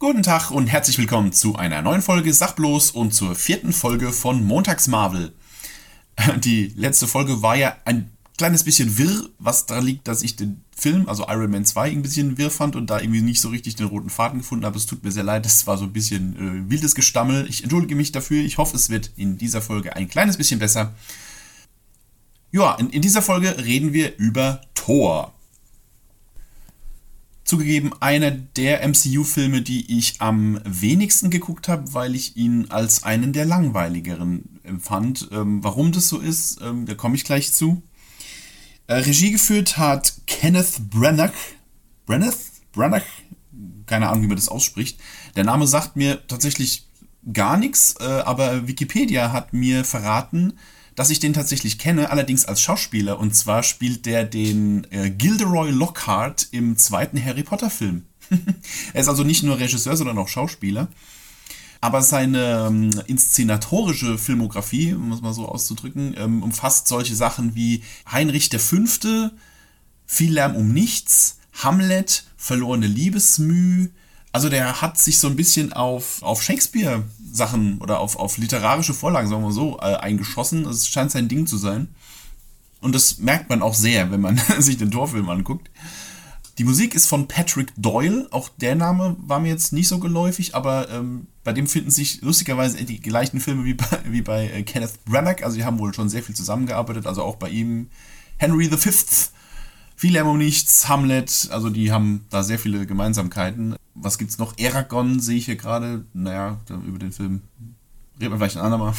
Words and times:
Guten 0.00 0.24
Tag 0.24 0.50
und 0.50 0.66
herzlich 0.66 0.98
willkommen 0.98 1.32
zu 1.32 1.54
einer 1.54 1.82
neuen 1.82 2.02
Folge 2.02 2.34
Sach 2.34 2.54
bloß 2.54 2.90
und 2.90 3.14
zur 3.14 3.36
vierten 3.36 3.72
Folge 3.72 4.12
von 4.12 4.44
Montags 4.44 4.88
Marvel. 4.88 5.32
Die 6.38 6.72
letzte 6.74 7.06
Folge 7.06 7.40
war 7.40 7.54
ja 7.54 7.76
ein 7.84 8.10
kleines 8.36 8.64
bisschen 8.64 8.98
wirr, 8.98 9.28
was 9.38 9.66
daran 9.66 9.86
liegt, 9.86 10.08
dass 10.08 10.22
ich 10.22 10.34
den 10.34 10.64
Film, 10.76 11.08
also 11.08 11.26
Iron 11.28 11.52
Man 11.52 11.64
2, 11.64 11.92
ein 11.92 12.02
bisschen 12.02 12.38
wirr 12.38 12.50
fand 12.50 12.74
und 12.74 12.90
da 12.90 12.98
irgendwie 12.98 13.20
nicht 13.20 13.40
so 13.40 13.50
richtig 13.50 13.76
den 13.76 13.86
roten 13.86 14.10
Faden 14.10 14.40
gefunden 14.40 14.64
habe. 14.64 14.76
Es 14.76 14.86
tut 14.86 15.04
mir 15.04 15.12
sehr 15.12 15.22
leid, 15.22 15.44
das 15.44 15.64
war 15.68 15.78
so 15.78 15.84
ein 15.84 15.92
bisschen 15.92 16.66
äh, 16.66 16.70
wildes 16.70 16.96
Gestammel. 16.96 17.46
Ich 17.48 17.62
entschuldige 17.62 17.94
mich 17.94 18.10
dafür. 18.10 18.42
Ich 18.42 18.58
hoffe, 18.58 18.74
es 18.74 18.90
wird 18.90 19.12
in 19.14 19.38
dieser 19.38 19.62
Folge 19.62 19.94
ein 19.94 20.08
kleines 20.08 20.36
bisschen 20.36 20.58
besser. 20.58 20.92
Ja, 22.50 22.74
in, 22.74 22.90
in 22.90 23.02
dieser 23.02 23.22
Folge 23.22 23.58
reden 23.58 23.92
wir 23.92 24.16
über 24.18 24.60
Thor. 24.74 25.33
Zugegeben, 27.44 27.92
einer 28.00 28.30
der 28.30 28.88
MCU-Filme, 28.88 29.60
die 29.60 29.98
ich 29.98 30.20
am 30.22 30.60
wenigsten 30.64 31.28
geguckt 31.28 31.68
habe, 31.68 31.92
weil 31.92 32.14
ich 32.14 32.36
ihn 32.36 32.70
als 32.70 33.02
einen 33.02 33.34
der 33.34 33.44
langweiligeren 33.44 34.60
empfand. 34.62 35.28
Ähm, 35.30 35.62
warum 35.62 35.92
das 35.92 36.08
so 36.08 36.20
ist, 36.20 36.60
ähm, 36.62 36.86
da 36.86 36.94
komme 36.94 37.16
ich 37.16 37.24
gleich 37.24 37.52
zu. 37.52 37.82
Äh, 38.86 38.94
Regie 38.94 39.30
geführt 39.30 39.76
hat 39.76 40.14
Kenneth 40.26 40.90
Branagh. 40.90 41.34
Branagh? 42.06 42.36
Branagh? 42.72 43.04
Keine 43.86 44.08
Ahnung, 44.08 44.22
wie 44.22 44.28
man 44.28 44.36
das 44.36 44.48
ausspricht. 44.48 44.98
Der 45.36 45.44
Name 45.44 45.66
sagt 45.66 45.96
mir 45.96 46.26
tatsächlich 46.26 46.86
gar 47.32 47.58
nichts, 47.58 47.94
äh, 48.00 48.04
aber 48.04 48.66
Wikipedia 48.66 49.32
hat 49.32 49.52
mir 49.52 49.84
verraten, 49.84 50.54
dass 50.94 51.10
ich 51.10 51.20
den 51.20 51.32
tatsächlich 51.32 51.78
kenne, 51.78 52.10
allerdings 52.10 52.44
als 52.44 52.60
Schauspieler. 52.60 53.18
Und 53.18 53.34
zwar 53.34 53.62
spielt 53.62 54.06
der 54.06 54.24
den 54.24 54.86
äh, 54.90 55.10
Gilderoy 55.10 55.70
Lockhart 55.70 56.48
im 56.52 56.76
zweiten 56.76 57.22
Harry 57.22 57.42
Potter 57.42 57.70
Film. 57.70 58.04
er 58.92 59.00
ist 59.00 59.08
also 59.08 59.24
nicht 59.24 59.42
nur 59.42 59.58
Regisseur, 59.58 59.96
sondern 59.96 60.18
auch 60.18 60.28
Schauspieler. 60.28 60.88
Aber 61.80 62.00
seine 62.00 62.66
ähm, 62.68 62.90
inszenatorische 63.08 64.16
Filmografie, 64.16 64.94
um 64.94 65.12
es 65.12 65.20
mal 65.20 65.34
so 65.34 65.46
auszudrücken, 65.46 66.14
ähm, 66.16 66.42
umfasst 66.42 66.88
solche 66.88 67.14
Sachen 67.14 67.54
wie 67.54 67.82
Heinrich 68.10 68.48
V., 68.48 69.30
Viel 70.06 70.34
Lärm 70.34 70.54
um 70.54 70.72
nichts, 70.72 71.38
Hamlet, 71.52 72.24
Verlorene 72.36 72.86
Liebesmüh, 72.86 73.90
also 74.34 74.48
der 74.48 74.82
hat 74.82 74.98
sich 74.98 75.20
so 75.20 75.28
ein 75.28 75.36
bisschen 75.36 75.72
auf, 75.72 76.20
auf 76.20 76.42
Shakespeare-Sachen 76.42 77.78
oder 77.78 78.00
auf, 78.00 78.16
auf 78.16 78.36
literarische 78.36 78.92
Vorlagen, 78.92 79.28
sagen 79.28 79.42
wir 79.42 79.46
mal 79.46 79.54
so, 79.54 79.78
äh, 79.78 79.94
eingeschossen. 79.94 80.66
Es 80.66 80.88
scheint 80.88 81.12
sein 81.12 81.28
Ding 81.28 81.46
zu 81.46 81.56
sein. 81.56 81.86
Und 82.80 82.96
das 82.96 83.18
merkt 83.18 83.48
man 83.48 83.62
auch 83.62 83.74
sehr, 83.74 84.10
wenn 84.10 84.20
man 84.20 84.36
sich 84.58 84.76
den 84.76 84.90
Torfilm 84.90 85.28
anguckt. 85.28 85.70
Die 86.58 86.64
Musik 86.64 86.96
ist 86.96 87.06
von 87.06 87.28
Patrick 87.28 87.72
Doyle. 87.76 88.26
Auch 88.32 88.48
der 88.56 88.74
Name 88.74 89.14
war 89.20 89.38
mir 89.38 89.50
jetzt 89.50 89.72
nicht 89.72 89.86
so 89.86 90.00
geläufig, 90.00 90.56
aber 90.56 90.90
ähm, 90.90 91.28
bei 91.44 91.52
dem 91.52 91.68
finden 91.68 91.92
sich 91.92 92.20
lustigerweise 92.22 92.84
die 92.84 93.00
gleichen 93.00 93.38
Filme 93.38 93.64
wie 93.64 93.74
bei, 93.74 94.00
wie 94.04 94.22
bei 94.22 94.48
äh, 94.48 94.64
Kenneth 94.64 95.04
Branagh. 95.04 95.44
Also 95.44 95.58
die 95.58 95.64
haben 95.64 95.78
wohl 95.78 95.94
schon 95.94 96.08
sehr 96.08 96.24
viel 96.24 96.34
zusammengearbeitet. 96.34 97.06
Also 97.06 97.22
auch 97.22 97.36
bei 97.36 97.50
ihm 97.50 97.88
Henry 98.38 98.68
V. 98.68 98.90
Viel 99.96 100.12
Lärm 100.12 100.28
um 100.28 100.38
nichts, 100.38 100.88
Hamlet, 100.88 101.48
also 101.50 101.70
die 101.70 101.92
haben 101.92 102.24
da 102.30 102.42
sehr 102.42 102.58
viele 102.58 102.86
Gemeinsamkeiten. 102.86 103.76
Was 103.94 104.18
gibt's 104.18 104.38
noch? 104.38 104.54
Aragon 104.58 105.20
sehe 105.20 105.36
ich 105.36 105.44
hier 105.44 105.56
gerade. 105.56 106.04
Naja, 106.12 106.60
über 106.86 106.98
den 106.98 107.12
Film 107.12 107.42
reden 108.20 108.32
wir 108.32 108.38
vielleicht 108.38 108.56
ein 108.56 108.64
andermal. 108.64 108.94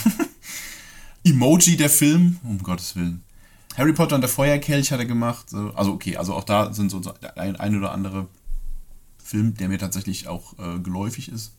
Emoji, 1.23 1.75
der 1.75 1.89
Film, 1.89 2.39
um 2.43 2.59
Gottes 2.59 2.95
Willen. 2.95 3.23
Harry 3.77 3.93
Potter 3.93 4.15
und 4.15 4.21
der 4.21 4.29
Feuerkelch 4.29 4.91
hat 4.91 4.99
er 4.99 5.05
gemacht. 5.05 5.47
Also 5.75 5.91
okay, 5.91 6.15
also 6.15 6.33
auch 6.33 6.45
da 6.45 6.71
sind 6.73 6.89
so 6.89 7.01
ein, 7.35 7.55
ein 7.57 7.77
oder 7.77 7.91
andere 7.91 8.27
Film, 9.21 9.55
der 9.55 9.67
mir 9.67 9.79
tatsächlich 9.79 10.27
auch 10.27 10.57
äh, 10.59 10.79
geläufig 10.79 11.29
ist. 11.29 11.53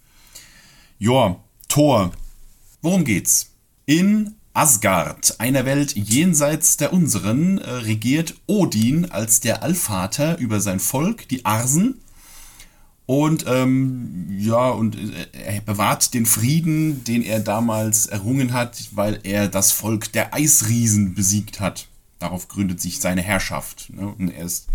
Joa, 0.99 1.41
Thor. 1.69 2.13
Worum 2.81 3.05
geht's? 3.05 3.51
In 3.85 4.36
Asgard, 4.57 5.39
einer 5.39 5.67
Welt 5.67 5.95
jenseits 5.95 6.79
der 6.79 6.95
unseren, 6.95 7.59
äh, 7.59 7.71
regiert 7.71 8.35
Odin 8.47 9.11
als 9.11 9.41
der 9.41 9.63
Allvater 9.63 10.39
über 10.39 10.61
sein 10.61 10.81
Volk, 10.81 11.29
die 11.29 11.45
Arsen. 11.45 12.01
Und 13.05 13.45
ähm, 13.47 14.27
ja, 14.39 14.71
und 14.71 14.97
äh, 14.97 15.27
er 15.33 15.61
bewahrt 15.61 16.15
den 16.15 16.25
Frieden, 16.25 17.05
den 17.05 17.23
er 17.23 17.41
damals 17.41 18.07
errungen 18.07 18.55
hat, 18.55 18.89
weil 18.93 19.21
er 19.25 19.49
das 19.49 19.73
Volk 19.73 20.11
der 20.13 20.33
Eisriesen 20.33 21.15
besiegt 21.15 21.61
hat. 21.61 21.87
Darauf 22.19 22.49
gründet 22.49 22.81
sich 22.81 22.99
seine 22.99 23.21
Herrschaft. 23.21 23.93
Ne? 23.93 24.09
Und 24.09 24.31
er 24.31 24.47
ist 24.47 24.69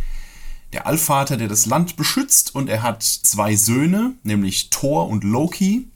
der 0.74 0.86
Allvater, 0.86 1.38
der 1.38 1.48
das 1.48 1.66
Land 1.66 1.96
beschützt, 1.96 2.54
und 2.54 2.70
er 2.70 2.84
hat 2.84 3.02
zwei 3.02 3.56
Söhne, 3.56 4.14
nämlich 4.22 4.70
Thor 4.70 5.10
und 5.10 5.24
Loki. 5.24 5.88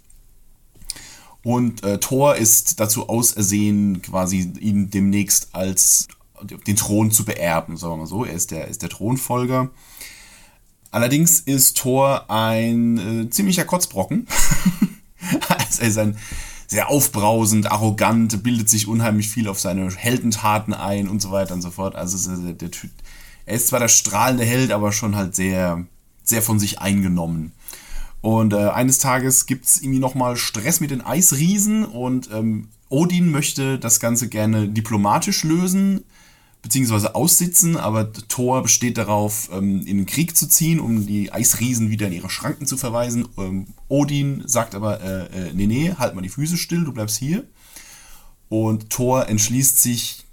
Und 1.46 1.84
äh, 1.84 2.00
Thor 2.00 2.38
ist 2.38 2.80
dazu 2.80 3.08
ausersehen, 3.08 4.02
quasi 4.02 4.52
ihn 4.60 4.90
demnächst 4.90 5.50
als 5.54 6.08
den 6.42 6.76
Thron 6.76 7.12
zu 7.12 7.24
beerben, 7.24 7.78
sagen 7.78 7.94
wir 7.94 7.98
mal 7.98 8.08
so. 8.08 8.26
Er 8.26 8.34
ist 8.34 8.50
der, 8.50 8.68
ist 8.68 8.82
der 8.82 8.90
Thronfolger. 8.90 9.70
Allerdings 10.90 11.40
ist 11.40 11.78
Thor 11.78 12.32
ein 12.32 12.98
äh, 12.98 13.30
ziemlicher 13.30 13.64
Kotzbrocken. 13.64 14.26
also 15.48 15.82
er 15.84 15.88
ist 15.88 15.98
ein 16.00 16.18
sehr 16.66 16.90
aufbrausend, 16.90 17.72
arrogant, 17.72 18.42
bildet 18.42 18.68
sich 18.68 18.88
unheimlich 18.88 19.30
viel 19.30 19.48
auf 19.48 19.60
seine 19.60 19.88
Heldentaten 19.92 20.74
ein 20.74 21.08
und 21.08 21.22
so 21.22 21.30
weiter 21.30 21.54
und 21.54 21.62
so 21.62 21.70
fort. 21.70 21.94
Also 21.96 22.38
der, 22.42 22.54
der 22.54 22.72
Typ, 22.72 22.90
er 23.46 23.56
ist 23.56 23.68
zwar 23.68 23.80
der 23.80 23.88
strahlende 23.88 24.46
Held, 24.46 24.72
aber 24.72 24.92
schon 24.92 25.16
halt 25.16 25.36
sehr, 25.36 25.86
sehr 26.24 26.42
von 26.42 26.58
sich 26.60 26.80
eingenommen. 26.80 27.52
Und 28.26 28.54
äh, 28.54 28.70
eines 28.70 28.98
Tages 28.98 29.46
gibt 29.46 29.66
es 29.66 29.80
irgendwie 29.80 30.00
nochmal 30.00 30.36
Stress 30.36 30.80
mit 30.80 30.90
den 30.90 31.02
Eisriesen 31.02 31.86
und 31.86 32.32
ähm, 32.34 32.70
Odin 32.90 33.30
möchte 33.30 33.78
das 33.78 34.00
Ganze 34.00 34.30
gerne 34.30 34.68
diplomatisch 34.68 35.44
lösen, 35.44 36.04
beziehungsweise 36.64 37.14
aussitzen, 37.14 37.78
aber 37.78 38.12
Thor 38.12 38.64
besteht 38.64 38.98
darauf, 38.98 39.52
ähm, 39.54 39.86
in 39.86 39.98
den 39.98 40.06
Krieg 40.08 40.36
zu 40.36 40.50
ziehen, 40.50 40.80
um 40.80 41.06
die 41.06 41.32
Eisriesen 41.32 41.92
wieder 41.92 42.08
in 42.08 42.14
ihre 42.14 42.32
Schranken 42.32 42.66
zu 42.66 42.78
verweisen. 42.78 43.28
Ähm, 43.38 43.68
Odin 43.90 44.42
sagt 44.48 44.74
aber, 44.74 45.02
äh, 45.02 45.50
äh, 45.50 45.54
nee, 45.54 45.68
nee, 45.68 45.94
halt 45.96 46.16
mal 46.16 46.24
die 46.24 46.30
Füße 46.30 46.58
still, 46.58 46.84
du 46.84 46.94
bleibst 46.94 47.18
hier. 47.18 47.44
Und 48.50 48.90
Thor 48.90 49.30
entschließt 49.30 49.80
sich, 49.80 50.25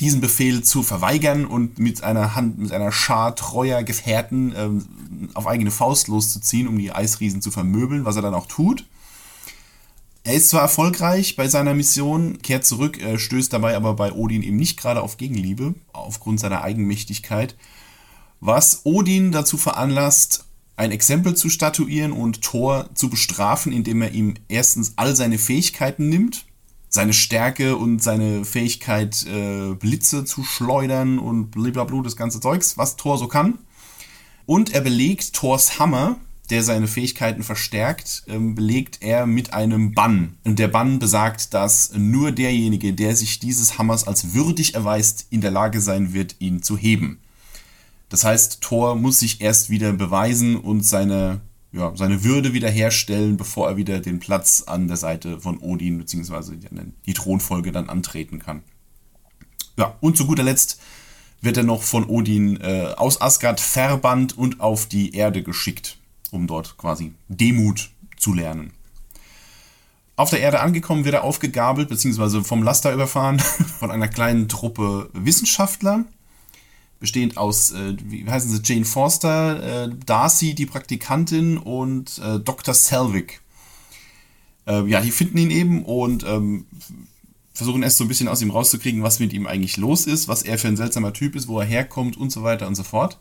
diesen 0.00 0.20
Befehl 0.20 0.62
zu 0.62 0.82
verweigern 0.82 1.46
und 1.46 1.78
mit 1.78 2.02
einer 2.02 2.34
Hand, 2.34 2.58
mit 2.58 2.72
einer 2.72 2.92
Schar 2.92 3.34
treuer 3.34 3.82
Gefährten 3.82 4.52
ähm, 4.56 4.86
auf 5.34 5.46
eigene 5.46 5.70
Faust 5.70 6.08
loszuziehen, 6.08 6.68
um 6.68 6.78
die 6.78 6.92
Eisriesen 6.92 7.40
zu 7.40 7.50
vermöbeln, 7.50 8.04
was 8.04 8.16
er 8.16 8.22
dann 8.22 8.34
auch 8.34 8.46
tut. 8.46 8.84
Er 10.26 10.34
ist 10.34 10.48
zwar 10.48 10.62
erfolgreich 10.62 11.36
bei 11.36 11.46
seiner 11.46 11.72
Mission, 11.72 12.42
kehrt 12.42 12.66
zurück, 12.66 12.98
stößt 13.16 13.52
dabei 13.52 13.76
aber 13.76 13.94
bei 13.94 14.10
Odin 14.10 14.42
eben 14.42 14.56
nicht 14.56 14.76
gerade 14.76 15.00
auf 15.00 15.18
Gegenliebe, 15.18 15.74
aufgrund 15.92 16.40
seiner 16.40 16.62
Eigenmächtigkeit, 16.62 17.54
was 18.40 18.80
Odin 18.84 19.30
dazu 19.30 19.56
veranlasst, 19.56 20.46
ein 20.74 20.90
Exempel 20.90 21.36
zu 21.36 21.48
statuieren 21.48 22.10
und 22.10 22.42
Thor 22.42 22.90
zu 22.94 23.08
bestrafen, 23.08 23.72
indem 23.72 24.02
er 24.02 24.12
ihm 24.12 24.34
erstens 24.48 24.94
all 24.96 25.14
seine 25.14 25.38
Fähigkeiten 25.38 26.08
nimmt, 26.08 26.45
seine 26.96 27.12
Stärke 27.12 27.76
und 27.76 28.02
seine 28.02 28.44
Fähigkeit, 28.44 29.24
äh, 29.26 29.74
Blitze 29.74 30.24
zu 30.24 30.42
schleudern 30.42 31.20
und 31.20 31.52
blablabla, 31.52 32.02
das 32.02 32.16
ganze 32.16 32.40
Zeugs, 32.40 32.76
was 32.76 32.96
Thor 32.96 33.18
so 33.18 33.28
kann. 33.28 33.58
Und 34.46 34.74
er 34.74 34.80
belegt 34.80 35.34
Thors 35.34 35.78
Hammer, 35.78 36.16
der 36.50 36.62
seine 36.62 36.88
Fähigkeiten 36.88 37.42
verstärkt, 37.42 38.24
ähm, 38.28 38.54
belegt 38.54 38.98
er 39.02 39.26
mit 39.26 39.52
einem 39.52 39.92
Bann. 39.92 40.38
Und 40.44 40.58
der 40.58 40.68
Bann 40.68 40.98
besagt, 40.98 41.54
dass 41.54 41.92
nur 41.94 42.32
derjenige, 42.32 42.92
der 42.92 43.14
sich 43.14 43.40
dieses 43.40 43.78
Hammers 43.78 44.06
als 44.06 44.32
würdig 44.34 44.74
erweist, 44.74 45.26
in 45.30 45.40
der 45.40 45.50
Lage 45.50 45.80
sein 45.80 46.12
wird, 46.14 46.36
ihn 46.38 46.62
zu 46.62 46.76
heben. 46.76 47.18
Das 48.08 48.24
heißt, 48.24 48.60
Thor 48.60 48.94
muss 48.94 49.18
sich 49.18 49.40
erst 49.40 49.68
wieder 49.68 49.92
beweisen 49.92 50.56
und 50.56 50.82
seine 50.82 51.40
ja, 51.76 51.92
seine 51.94 52.24
Würde 52.24 52.54
wiederherstellen, 52.54 53.36
bevor 53.36 53.68
er 53.68 53.76
wieder 53.76 54.00
den 54.00 54.18
Platz 54.18 54.64
an 54.66 54.88
der 54.88 54.96
Seite 54.96 55.40
von 55.40 55.58
Odin 55.58 55.98
bzw. 55.98 56.56
die 57.04 57.12
Thronfolge 57.12 57.70
dann 57.70 57.90
antreten 57.90 58.38
kann. 58.38 58.62
Ja, 59.76 59.94
und 60.00 60.16
zu 60.16 60.26
guter 60.26 60.42
Letzt 60.42 60.80
wird 61.42 61.58
er 61.58 61.64
noch 61.64 61.82
von 61.82 62.04
Odin 62.04 62.58
äh, 62.62 62.94
aus 62.96 63.20
Asgard 63.20 63.60
verbannt 63.60 64.36
und 64.38 64.60
auf 64.60 64.86
die 64.86 65.14
Erde 65.14 65.42
geschickt, 65.42 65.98
um 66.30 66.46
dort 66.46 66.78
quasi 66.78 67.12
Demut 67.28 67.90
zu 68.16 68.32
lernen. 68.32 68.72
Auf 70.16 70.30
der 70.30 70.40
Erde 70.40 70.60
angekommen 70.60 71.04
wird 71.04 71.14
er 71.14 71.24
aufgegabelt 71.24 71.90
bzw. 71.90 72.42
vom 72.42 72.62
Laster 72.62 72.90
überfahren 72.90 73.38
von 73.78 73.90
einer 73.90 74.08
kleinen 74.08 74.48
Truppe 74.48 75.10
Wissenschaftler, 75.12 76.06
bestehend 77.06 77.36
aus, 77.36 77.70
äh, 77.70 77.96
wie 78.04 78.28
heißen 78.28 78.50
sie, 78.50 78.60
Jane 78.64 78.84
Forster, 78.84 79.84
äh, 79.84 79.90
Darcy, 80.06 80.54
die 80.54 80.66
Praktikantin 80.66 81.56
und 81.56 82.18
äh, 82.18 82.40
Dr. 82.40 82.74
Selvig. 82.74 83.40
Äh, 84.66 84.88
ja, 84.88 85.00
die 85.00 85.12
finden 85.12 85.38
ihn 85.38 85.52
eben 85.52 85.84
und 85.84 86.24
ähm, 86.24 86.66
versuchen 87.54 87.84
erst 87.84 87.98
so 87.98 88.04
ein 88.04 88.08
bisschen 88.08 88.26
aus 88.26 88.42
ihm 88.42 88.50
rauszukriegen, 88.50 89.04
was 89.04 89.20
mit 89.20 89.32
ihm 89.32 89.46
eigentlich 89.46 89.76
los 89.76 90.08
ist, 90.08 90.26
was 90.26 90.42
er 90.42 90.58
für 90.58 90.66
ein 90.66 90.76
seltsamer 90.76 91.12
Typ 91.12 91.36
ist, 91.36 91.46
wo 91.46 91.60
er 91.60 91.64
herkommt 91.66 92.16
und 92.16 92.32
so 92.32 92.42
weiter 92.42 92.66
und 92.66 92.74
so 92.74 92.82
fort. 92.82 93.20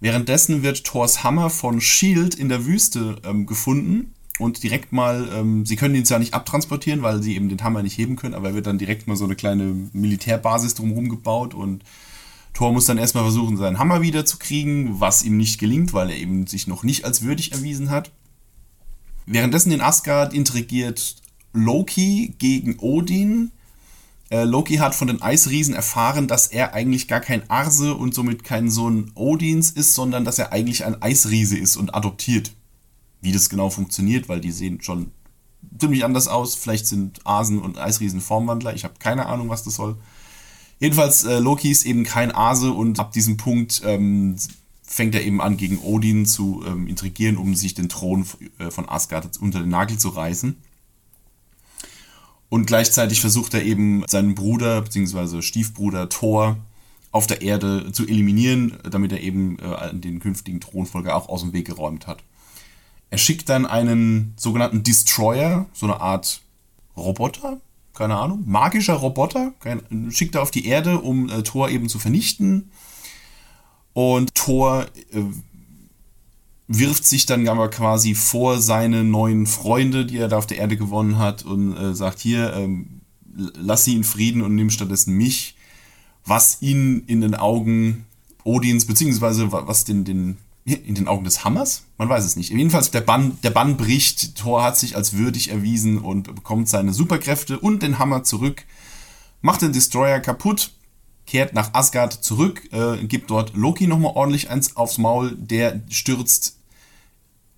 Währenddessen 0.00 0.64
wird 0.64 0.82
Thors 0.82 1.22
Hammer 1.22 1.48
von 1.48 1.80
Shield 1.80 2.34
in 2.34 2.48
der 2.48 2.66
Wüste 2.66 3.22
ähm, 3.24 3.46
gefunden 3.46 4.14
und 4.40 4.64
direkt 4.64 4.90
mal, 4.92 5.28
ähm, 5.32 5.64
sie 5.64 5.76
können 5.76 5.94
ihn 5.94 6.04
zwar 6.04 6.18
nicht 6.18 6.34
abtransportieren, 6.34 7.02
weil 7.02 7.22
sie 7.22 7.36
eben 7.36 7.48
den 7.48 7.62
Hammer 7.62 7.84
nicht 7.84 7.96
heben 7.96 8.16
können, 8.16 8.34
aber 8.34 8.48
er 8.48 8.54
wird 8.56 8.66
dann 8.66 8.78
direkt 8.78 9.06
mal 9.06 9.16
so 9.16 9.26
eine 9.26 9.36
kleine 9.36 9.72
Militärbasis 9.92 10.74
drumherum 10.74 11.08
gebaut 11.08 11.54
und 11.54 11.84
Thor 12.54 12.72
muss 12.72 12.86
dann 12.86 12.98
erstmal 12.98 13.24
versuchen, 13.24 13.56
seinen 13.56 13.78
Hammer 13.78 14.02
wiederzukriegen, 14.02 15.00
was 15.00 15.22
ihm 15.22 15.36
nicht 15.36 15.58
gelingt, 15.58 15.92
weil 15.92 16.10
er 16.10 16.16
eben 16.16 16.46
sich 16.46 16.66
noch 16.66 16.82
nicht 16.82 17.04
als 17.04 17.22
würdig 17.22 17.52
erwiesen 17.52 17.90
hat. 17.90 18.12
Währenddessen 19.26 19.72
in 19.72 19.80
Asgard 19.80 20.34
intrigiert 20.34 21.16
Loki 21.52 22.34
gegen 22.38 22.78
Odin. 22.78 23.52
Äh, 24.30 24.44
Loki 24.44 24.76
hat 24.76 24.94
von 24.94 25.08
den 25.08 25.22
Eisriesen 25.22 25.74
erfahren, 25.74 26.26
dass 26.26 26.46
er 26.46 26.74
eigentlich 26.74 27.08
gar 27.08 27.20
kein 27.20 27.48
Arse 27.48 27.94
und 27.94 28.14
somit 28.14 28.44
kein 28.44 28.70
Sohn 28.70 29.12
Odins 29.14 29.70
ist, 29.70 29.94
sondern 29.94 30.24
dass 30.24 30.38
er 30.38 30.52
eigentlich 30.52 30.84
ein 30.84 31.00
Eisriese 31.00 31.56
ist 31.56 31.76
und 31.76 31.94
adoptiert. 31.94 32.52
Wie 33.20 33.32
das 33.32 33.48
genau 33.48 33.70
funktioniert, 33.70 34.28
weil 34.28 34.40
die 34.40 34.50
sehen 34.50 34.82
schon 34.82 35.12
ziemlich 35.78 36.04
anders 36.04 36.28
aus. 36.28 36.54
Vielleicht 36.54 36.86
sind 36.86 37.24
Asen 37.24 37.60
und 37.60 37.78
Eisriesen 37.78 38.20
Formwandler. 38.20 38.74
Ich 38.74 38.84
habe 38.84 38.94
keine 38.98 39.26
Ahnung, 39.26 39.48
was 39.48 39.62
das 39.62 39.76
soll. 39.76 39.96
Jedenfalls, 40.82 41.22
äh, 41.22 41.38
Loki 41.38 41.70
ist 41.70 41.86
eben 41.86 42.02
kein 42.02 42.34
Ase 42.34 42.72
und 42.72 42.98
ab 42.98 43.12
diesem 43.12 43.36
Punkt 43.36 43.82
ähm, 43.84 44.34
fängt 44.82 45.14
er 45.14 45.22
eben 45.22 45.40
an, 45.40 45.56
gegen 45.56 45.78
Odin 45.78 46.26
zu 46.26 46.64
ähm, 46.66 46.88
intrigieren, 46.88 47.36
um 47.36 47.54
sich 47.54 47.74
den 47.74 47.88
Thron 47.88 48.26
äh, 48.58 48.68
von 48.68 48.88
Asgard 48.88 49.40
unter 49.40 49.60
den 49.60 49.68
Nagel 49.68 49.96
zu 49.96 50.08
reißen. 50.08 50.56
Und 52.48 52.66
gleichzeitig 52.66 53.20
versucht 53.20 53.54
er 53.54 53.62
eben 53.62 54.02
seinen 54.08 54.34
Bruder 54.34 54.82
bzw. 54.82 55.40
Stiefbruder 55.42 56.08
Thor 56.08 56.56
auf 57.12 57.28
der 57.28 57.42
Erde 57.42 57.92
zu 57.92 58.04
eliminieren, 58.04 58.76
damit 58.90 59.12
er 59.12 59.20
eben 59.20 59.60
äh, 59.60 59.94
den 59.94 60.18
künftigen 60.18 60.58
Thronfolger 60.58 61.14
auch 61.14 61.28
aus 61.28 61.42
dem 61.42 61.52
Weg 61.52 61.68
geräumt 61.68 62.08
hat. 62.08 62.24
Er 63.08 63.18
schickt 63.18 63.48
dann 63.48 63.66
einen 63.66 64.34
sogenannten 64.36 64.82
Destroyer, 64.82 65.66
so 65.74 65.86
eine 65.86 66.00
Art 66.00 66.42
Roboter, 66.96 67.60
keine 67.94 68.16
Ahnung, 68.16 68.44
magischer 68.46 68.94
Roboter, 68.94 69.52
schickt 70.10 70.34
er 70.34 70.42
auf 70.42 70.50
die 70.50 70.66
Erde, 70.66 71.00
um 71.00 71.28
äh, 71.28 71.42
Thor 71.42 71.68
eben 71.68 71.88
zu 71.88 71.98
vernichten. 71.98 72.70
Und 73.92 74.34
Thor 74.34 74.86
äh, 75.12 75.22
wirft 76.68 77.04
sich 77.04 77.26
dann 77.26 77.46
aber 77.48 77.68
quasi 77.68 78.14
vor 78.14 78.60
seine 78.60 79.04
neuen 79.04 79.46
Freunde, 79.46 80.06
die 80.06 80.18
er 80.18 80.28
da 80.28 80.38
auf 80.38 80.46
der 80.46 80.58
Erde 80.58 80.76
gewonnen 80.76 81.18
hat, 81.18 81.42
und 81.42 81.76
äh, 81.76 81.94
sagt: 81.94 82.20
Hier, 82.20 82.54
ähm, 82.54 83.02
lass 83.34 83.84
sie 83.84 83.94
in 83.94 84.04
Frieden 84.04 84.42
und 84.42 84.54
nimm 84.54 84.70
stattdessen 84.70 85.14
mich. 85.14 85.56
Was 86.24 86.62
ihn 86.62 87.02
in 87.06 87.20
den 87.20 87.34
Augen 87.34 88.06
Odins, 88.44 88.86
beziehungsweise 88.86 89.50
was 89.52 89.84
den, 89.84 90.04
den, 90.04 90.38
in 90.64 90.94
den 90.94 91.08
Augen 91.08 91.24
des 91.24 91.44
Hammers? 91.44 91.84
Man 91.98 92.08
weiß 92.08 92.24
es 92.24 92.36
nicht. 92.36 92.50
Jedenfalls, 92.50 92.90
der 92.90 93.00
Bann, 93.00 93.38
der 93.42 93.50
Bann 93.50 93.76
bricht. 93.76 94.36
Thor 94.36 94.62
hat 94.62 94.76
sich 94.76 94.96
als 94.96 95.14
würdig 95.14 95.50
erwiesen 95.50 95.98
und 95.98 96.34
bekommt 96.34 96.68
seine 96.68 96.92
Superkräfte 96.92 97.58
und 97.58 97.82
den 97.82 97.98
Hammer 97.98 98.24
zurück, 98.24 98.64
macht 99.40 99.62
den 99.62 99.72
Destroyer 99.72 100.20
kaputt 100.20 100.72
kehrt 101.26 101.54
nach 101.54 101.72
Asgard 101.74 102.12
zurück, 102.12 102.68
äh, 102.72 103.04
gibt 103.04 103.30
dort 103.30 103.54
Loki 103.54 103.86
nochmal 103.86 104.12
ordentlich 104.14 104.50
eins 104.50 104.76
aufs 104.76 104.98
Maul, 104.98 105.36
der 105.36 105.80
stürzt 105.88 106.58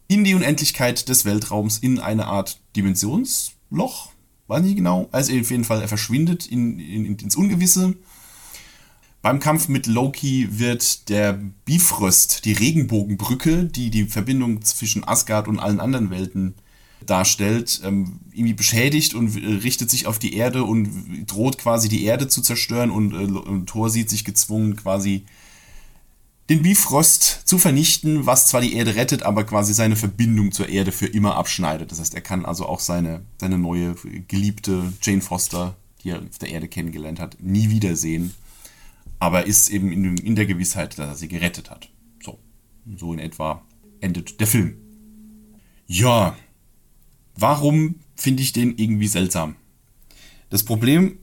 in 0.07 0.25
die 0.25 0.35
Unendlichkeit 0.35 1.09
des 1.09 1.25
Weltraums 1.25 1.79
in 1.79 1.99
eine 1.99 2.27
Art 2.27 2.61
Dimensionsloch, 2.77 4.11
weiß 4.49 4.63
nicht 4.63 4.77
genau, 4.77 5.09
also 5.13 5.33
auf 5.33 5.51
jeden 5.51 5.65
Fall, 5.65 5.81
er 5.81 5.89
verschwindet 5.89 6.47
in, 6.47 6.79
in, 6.79 7.17
ins 7.17 7.37
Ungewisse. 7.37 7.95
Beim 9.25 9.41
Kampf 9.41 9.69
mit 9.69 9.87
Loki 9.87 10.49
wird 10.51 11.09
der 11.09 11.41
Bifrost, 11.65 12.45
die 12.45 12.53
Regenbogenbrücke, 12.53 13.65
die 13.65 13.89
die 13.89 14.05
Verbindung 14.05 14.61
zwischen 14.61 15.03
Asgard 15.03 15.49
und 15.49 15.59
allen 15.59 15.81
anderen 15.81 16.11
Welten 16.11 16.53
darstellt, 17.07 17.81
ähm, 17.85 18.21
irgendwie 18.35 18.53
beschädigt 18.53 19.15
und 19.15 19.35
äh, 19.35 19.63
richtet 19.63 19.89
sich 19.89 20.07
auf 20.07 20.19
die 20.19 20.37
Erde 20.37 20.65
und 20.65 21.25
droht 21.27 21.57
quasi 21.57 21.89
die 21.89 22.05
Erde 22.05 22.29
zu 22.29 22.43
zerstören 22.43 22.91
und, 22.91 23.15
äh, 23.15 23.39
und 23.39 23.65
Thor 23.65 23.89
sieht 23.89 24.11
sich 24.11 24.27
gezwungen, 24.27 24.77
quasi 24.77 25.25
den 26.51 26.61
Bifrost 26.61 27.45
zu 27.47 27.57
vernichten, 27.57 28.27
was 28.27 28.49
zwar 28.49 28.61
die 28.61 28.75
Erde 28.75 28.95
rettet, 28.95 29.23
aber 29.23 29.45
quasi 29.45 29.73
seine 29.73 29.97
Verbindung 29.97 30.53
zur 30.53 30.69
Erde 30.69 30.93
für 30.93 31.07
immer 31.07 31.37
abschneidet. 31.37 31.91
Das 31.91 31.99
heißt, 31.99 32.15
er 32.15 32.21
kann 32.21 32.45
also 32.45 32.67
auch 32.67 32.81
seine, 32.81 33.23
seine 33.41 33.57
neue 33.57 33.95
geliebte 34.29 34.93
Jane 35.01 35.23
Foster, 35.23 35.77
die 36.03 36.11
er 36.11 36.19
auf 36.19 36.37
der 36.37 36.51
Erde 36.51 36.69
kennengelernt 36.69 37.21
hat, 37.21 37.39
nie 37.41 37.71
wiedersehen. 37.71 38.35
Aber 39.25 39.47
ist 39.47 39.71
eben 39.71 39.93
in, 39.93 40.17
in 40.19 40.37
der 40.37 40.47
Gewissheit, 40.47 40.99
dass 40.99 41.09
er 41.09 41.17
sie 41.17 41.29
gerettet 41.29 41.71
hat. 41.71 41.89
So, 42.23 42.39
so 42.97 43.13
in 43.13 43.19
etwa 43.19 43.65
endet 44.01 44.41
der 44.41 44.47
Film. 44.47 44.77
Ja, 45.87 46.37
Warum 47.37 47.97
finde 48.15 48.43
ich 48.43 48.53
den 48.53 48.77
irgendwie 48.79 49.09
seltsam? 49.09 49.57
Das 50.51 50.63
Problem 50.63 51.19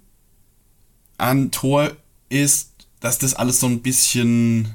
an 1.17 1.51
Thor 1.51 1.95
ist, 2.29 2.73
dass 2.99 3.17
das 3.17 3.33
alles 3.33 3.59
so 3.59 3.67
ein 3.67 3.81
bisschen 3.81 4.73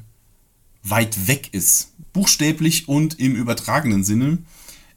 weit 0.83 1.29
weg 1.29 1.53
ist. 1.53 1.93
Buchstäblich 2.13 2.89
und 2.89 3.21
im 3.21 3.35
übertragenen 3.35 4.05
Sinne. 4.05 4.39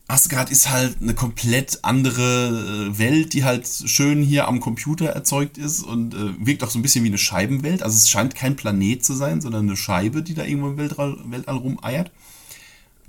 Asgard 0.10 0.50
ist 0.50 0.72
halt 0.72 0.98
eine 1.02 1.14
komplett 1.14 1.80
andere 1.84 2.90
äh, 2.92 2.98
Welt, 2.98 3.34
die 3.34 3.44
halt 3.44 3.68
schön 3.68 4.24
hier 4.24 4.48
am 4.48 4.60
Computer 4.60 5.06
erzeugt 5.06 5.60
ist 5.60 5.84
und 5.84 6.16
äh, 6.16 6.46
wirkt 6.46 6.64
auch 6.64 6.72
so 6.72 6.80
ein 6.80 6.82
bisschen 6.82 7.04
wie 7.04 7.10
eine 7.10 7.20
Scheibenwelt. 7.20 7.84
Also 7.84 7.96
es 7.96 8.10
scheint 8.10 8.34
kein 8.34 8.56
Planet 8.56 9.06
zu 9.06 9.14
sein, 9.14 9.40
sondern 9.40 9.68
eine 9.68 9.78
Scheibe, 9.78 10.24
die 10.24 10.34
da 10.34 10.44
irgendwo 10.44 10.70
im 10.70 10.78
Weltall, 10.78 11.18
Weltall 11.26 11.58
rumeiert. 11.58 12.12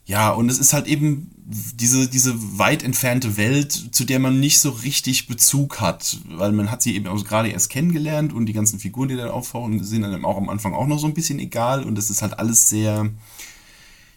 Ja, 0.04 0.30
und 0.30 0.50
es 0.50 0.58
ist 0.58 0.74
halt 0.74 0.88
eben 0.88 1.30
diese, 1.46 2.06
diese 2.06 2.58
weit 2.58 2.82
entfernte 2.82 3.38
Welt, 3.38 3.72
zu 3.92 4.04
der 4.04 4.18
man 4.18 4.38
nicht 4.38 4.60
so 4.60 4.68
richtig 4.70 5.26
Bezug 5.26 5.80
hat, 5.80 6.18
weil 6.28 6.52
man 6.52 6.70
hat 6.70 6.82
sie 6.82 6.94
eben 6.96 7.06
auch 7.06 7.24
gerade 7.24 7.48
erst 7.48 7.70
kennengelernt 7.70 8.32
und 8.32 8.44
die 8.44 8.52
ganzen 8.52 8.78
Figuren, 8.78 9.08
die 9.08 9.16
da 9.16 9.30
auftauchen, 9.30 9.82
sind 9.82 10.02
dann 10.02 10.24
auch 10.24 10.36
am 10.36 10.50
Anfang 10.50 10.74
auch 10.74 10.86
noch 10.86 10.98
so 10.98 11.06
ein 11.06 11.14
bisschen 11.14 11.38
egal 11.38 11.82
und 11.84 11.96
es 11.96 12.10
ist 12.10 12.20
halt 12.22 12.38
alles 12.38 12.68
sehr, 12.68 13.08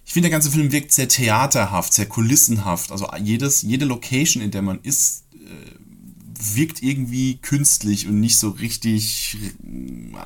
ich 0.06 0.14
finde, 0.14 0.30
der 0.30 0.38
ganze 0.38 0.52
Film 0.52 0.72
wirkt 0.72 0.92
sehr 0.92 1.08
theaterhaft, 1.08 1.94
sehr 1.94 2.08
kulissenhaft. 2.08 2.92
Also 2.92 3.08
jedes, 3.22 3.62
jede 3.62 3.86
Location, 3.86 4.44
in 4.44 4.52
der 4.52 4.62
man 4.62 4.80
ist, 4.82 5.24
äh, 5.34 6.56
wirkt 6.56 6.84
irgendwie 6.84 7.38
künstlich 7.38 8.08
und 8.08 8.20
nicht 8.20 8.38
so 8.38 8.50
richtig 8.50 9.38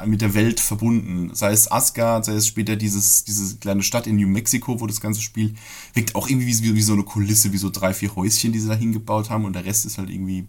mit 0.05 0.21
der 0.21 0.33
Welt 0.33 0.59
verbunden. 0.59 1.29
Sei 1.33 1.51
es 1.51 1.71
Asgard, 1.71 2.25
sei 2.25 2.33
es 2.33 2.47
später 2.47 2.75
dieses, 2.75 3.23
diese 3.23 3.57
kleine 3.57 3.83
Stadt 3.83 4.07
in 4.07 4.15
New 4.15 4.27
Mexico, 4.27 4.79
wo 4.81 4.87
das 4.87 4.99
ganze 4.99 5.21
Spiel 5.21 5.53
wirkt 5.93 6.15
auch 6.15 6.27
irgendwie 6.27 6.47
wie, 6.47 6.75
wie 6.75 6.81
so 6.81 6.93
eine 6.93 7.03
Kulisse, 7.03 7.53
wie 7.53 7.57
so 7.57 7.69
drei, 7.69 7.93
vier 7.93 8.15
Häuschen, 8.15 8.51
die 8.51 8.59
sie 8.59 8.67
da 8.67 8.75
hingebaut 8.75 9.29
haben 9.29 9.45
und 9.45 9.53
der 9.53 9.65
Rest 9.65 9.85
ist 9.85 9.99
halt 9.99 10.09
irgendwie, 10.09 10.45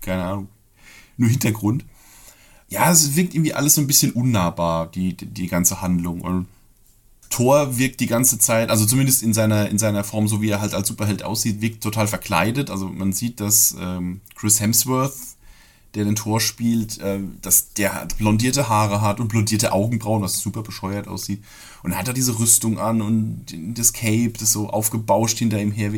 keine 0.00 0.24
Ahnung, 0.24 0.48
nur 1.16 1.28
Hintergrund. 1.28 1.84
Ja, 2.70 2.90
es 2.90 3.14
wirkt 3.14 3.34
irgendwie 3.34 3.54
alles 3.54 3.74
so 3.74 3.82
ein 3.82 3.86
bisschen 3.86 4.12
unnahbar, 4.12 4.90
die, 4.90 5.14
die, 5.14 5.26
die 5.26 5.46
ganze 5.48 5.82
Handlung. 5.82 6.22
Und 6.22 6.46
Thor 7.34 7.78
wirkt 7.78 7.98
die 7.98 8.06
ganze 8.06 8.38
Zeit, 8.38 8.70
also 8.70 8.86
zumindest 8.86 9.24
in 9.24 9.34
seiner, 9.34 9.68
in 9.68 9.76
seiner 9.76 10.04
Form, 10.04 10.28
so 10.28 10.40
wie 10.40 10.50
er 10.50 10.60
halt 10.60 10.72
als 10.72 10.86
Superheld 10.86 11.24
aussieht, 11.24 11.60
wirkt 11.60 11.82
total 11.82 12.06
verkleidet. 12.06 12.70
Also 12.70 12.86
man 12.86 13.12
sieht, 13.12 13.40
dass 13.40 13.74
ähm, 13.76 14.20
Chris 14.36 14.60
Hemsworth, 14.60 15.16
der 15.96 16.04
den 16.04 16.14
Thor 16.14 16.40
spielt, 16.40 17.00
äh, 17.00 17.18
dass 17.42 17.72
der 17.72 18.06
blondierte 18.18 18.68
Haare 18.68 19.00
hat 19.00 19.18
und 19.18 19.26
blondierte 19.26 19.72
Augenbrauen, 19.72 20.22
was 20.22 20.38
super 20.38 20.62
bescheuert 20.62 21.08
aussieht. 21.08 21.42
Und 21.82 21.90
er 21.90 21.98
hat 21.98 22.06
da 22.06 22.12
diese 22.12 22.38
Rüstung 22.38 22.78
an 22.78 23.02
und 23.02 23.46
das 23.76 23.92
Cape, 23.92 24.34
das 24.38 24.52
so 24.52 24.70
aufgebauscht 24.70 25.38
hinter 25.38 25.60
ihm 25.60 25.72
her. 25.72 25.90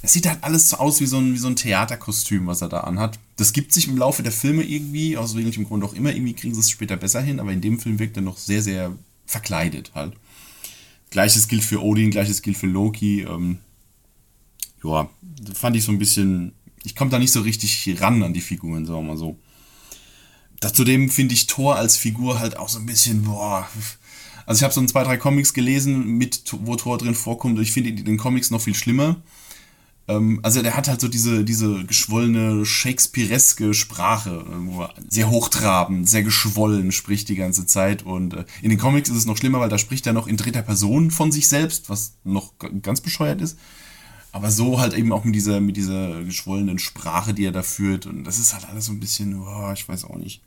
Das 0.00 0.12
sieht 0.12 0.28
halt 0.28 0.44
alles 0.44 0.70
so 0.70 0.76
aus 0.76 1.00
wie 1.00 1.06
so 1.06 1.18
ein, 1.18 1.34
wie 1.34 1.38
so 1.38 1.48
ein 1.48 1.56
Theaterkostüm, 1.56 2.46
was 2.46 2.62
er 2.62 2.68
da 2.68 2.82
anhat. 2.82 3.18
Das 3.36 3.52
gibt 3.52 3.72
sich 3.72 3.88
im 3.88 3.98
Laufe 3.98 4.22
der 4.22 4.30
Filme 4.30 4.62
irgendwie, 4.62 5.16
aus 5.16 5.34
welchem 5.34 5.64
Grund 5.64 5.82
auch 5.82 5.94
immer, 5.94 6.14
irgendwie 6.14 6.34
kriegen 6.34 6.54
sie 6.54 6.60
es 6.60 6.70
später 6.70 6.96
besser 6.96 7.20
hin, 7.20 7.40
aber 7.40 7.50
in 7.50 7.60
dem 7.60 7.80
Film 7.80 7.98
wirkt 7.98 8.16
er 8.16 8.22
noch 8.22 8.38
sehr, 8.38 8.62
sehr 8.62 8.92
verkleidet 9.26 9.90
halt. 9.96 10.12
Gleiches 11.14 11.46
gilt 11.46 11.62
für 11.62 11.80
Odin, 11.80 12.10
gleiches 12.10 12.42
gilt 12.42 12.56
für 12.56 12.66
Loki. 12.66 13.20
Ähm, 13.20 13.58
ja, 14.82 15.08
fand 15.54 15.76
ich 15.76 15.84
so 15.84 15.92
ein 15.92 15.98
bisschen. 16.00 16.54
Ich 16.82 16.96
komme 16.96 17.08
da 17.12 17.20
nicht 17.20 17.30
so 17.30 17.42
richtig 17.42 18.00
ran 18.00 18.20
an 18.24 18.32
die 18.34 18.40
Figuren, 18.40 18.84
sagen 18.84 18.98
wir 18.98 19.12
mal 19.12 19.16
so. 19.16 19.38
Zudem 20.72 21.08
finde 21.08 21.34
ich 21.34 21.46
Thor 21.46 21.76
als 21.76 21.96
Figur 21.96 22.40
halt 22.40 22.56
auch 22.56 22.68
so 22.68 22.80
ein 22.80 22.86
bisschen, 22.86 23.22
boah. 23.22 23.68
Also 24.44 24.58
ich 24.58 24.64
habe 24.64 24.74
so 24.74 24.80
ein, 24.80 24.88
zwei, 24.88 25.04
drei 25.04 25.16
Comics 25.16 25.54
gelesen, 25.54 26.04
mit, 26.18 26.42
wo 26.50 26.74
Thor 26.74 26.98
drin 26.98 27.14
vorkommt. 27.14 27.58
Und 27.58 27.62
ich 27.62 27.70
finde 27.70 27.92
den 27.92 28.16
Comics 28.16 28.50
noch 28.50 28.60
viel 28.60 28.74
schlimmer. 28.74 29.22
Ähm, 30.06 30.40
also 30.42 30.62
der 30.62 30.76
hat 30.76 30.88
halt 30.88 31.00
so 31.00 31.08
diese, 31.08 31.44
diese 31.44 31.84
geschwollene 31.84 32.66
Shakespeareske 32.66 33.74
Sprache, 33.74 34.44
sehr 35.08 35.30
hochtrabend, 35.30 36.08
sehr 36.08 36.22
geschwollen, 36.22 36.92
spricht 36.92 37.28
die 37.28 37.36
ganze 37.36 37.66
Zeit. 37.66 38.04
Und 38.04 38.34
äh, 38.34 38.44
in 38.62 38.70
den 38.70 38.78
Comics 38.78 39.08
ist 39.08 39.16
es 39.16 39.26
noch 39.26 39.36
schlimmer, 39.36 39.60
weil 39.60 39.68
da 39.68 39.78
spricht 39.78 40.06
er 40.06 40.12
noch 40.12 40.26
in 40.26 40.36
dritter 40.36 40.62
Person 40.62 41.10
von 41.10 41.32
sich 41.32 41.48
selbst, 41.48 41.88
was 41.88 42.16
noch 42.24 42.52
ganz 42.82 43.00
bescheuert 43.00 43.40
ist. 43.40 43.58
Aber 44.32 44.50
so 44.50 44.80
halt 44.80 44.94
eben 44.94 45.12
auch 45.12 45.24
mit 45.24 45.34
dieser, 45.34 45.60
mit 45.60 45.76
dieser 45.76 46.24
geschwollenen 46.24 46.80
Sprache, 46.80 47.34
die 47.34 47.44
er 47.44 47.52
da 47.52 47.62
führt. 47.62 48.06
Und 48.06 48.24
das 48.24 48.38
ist 48.38 48.52
halt 48.52 48.68
alles 48.68 48.86
so 48.86 48.92
ein 48.92 49.00
bisschen, 49.00 49.40
oh, 49.40 49.72
ich 49.72 49.88
weiß 49.88 50.04
auch 50.04 50.16
nicht. 50.16 50.42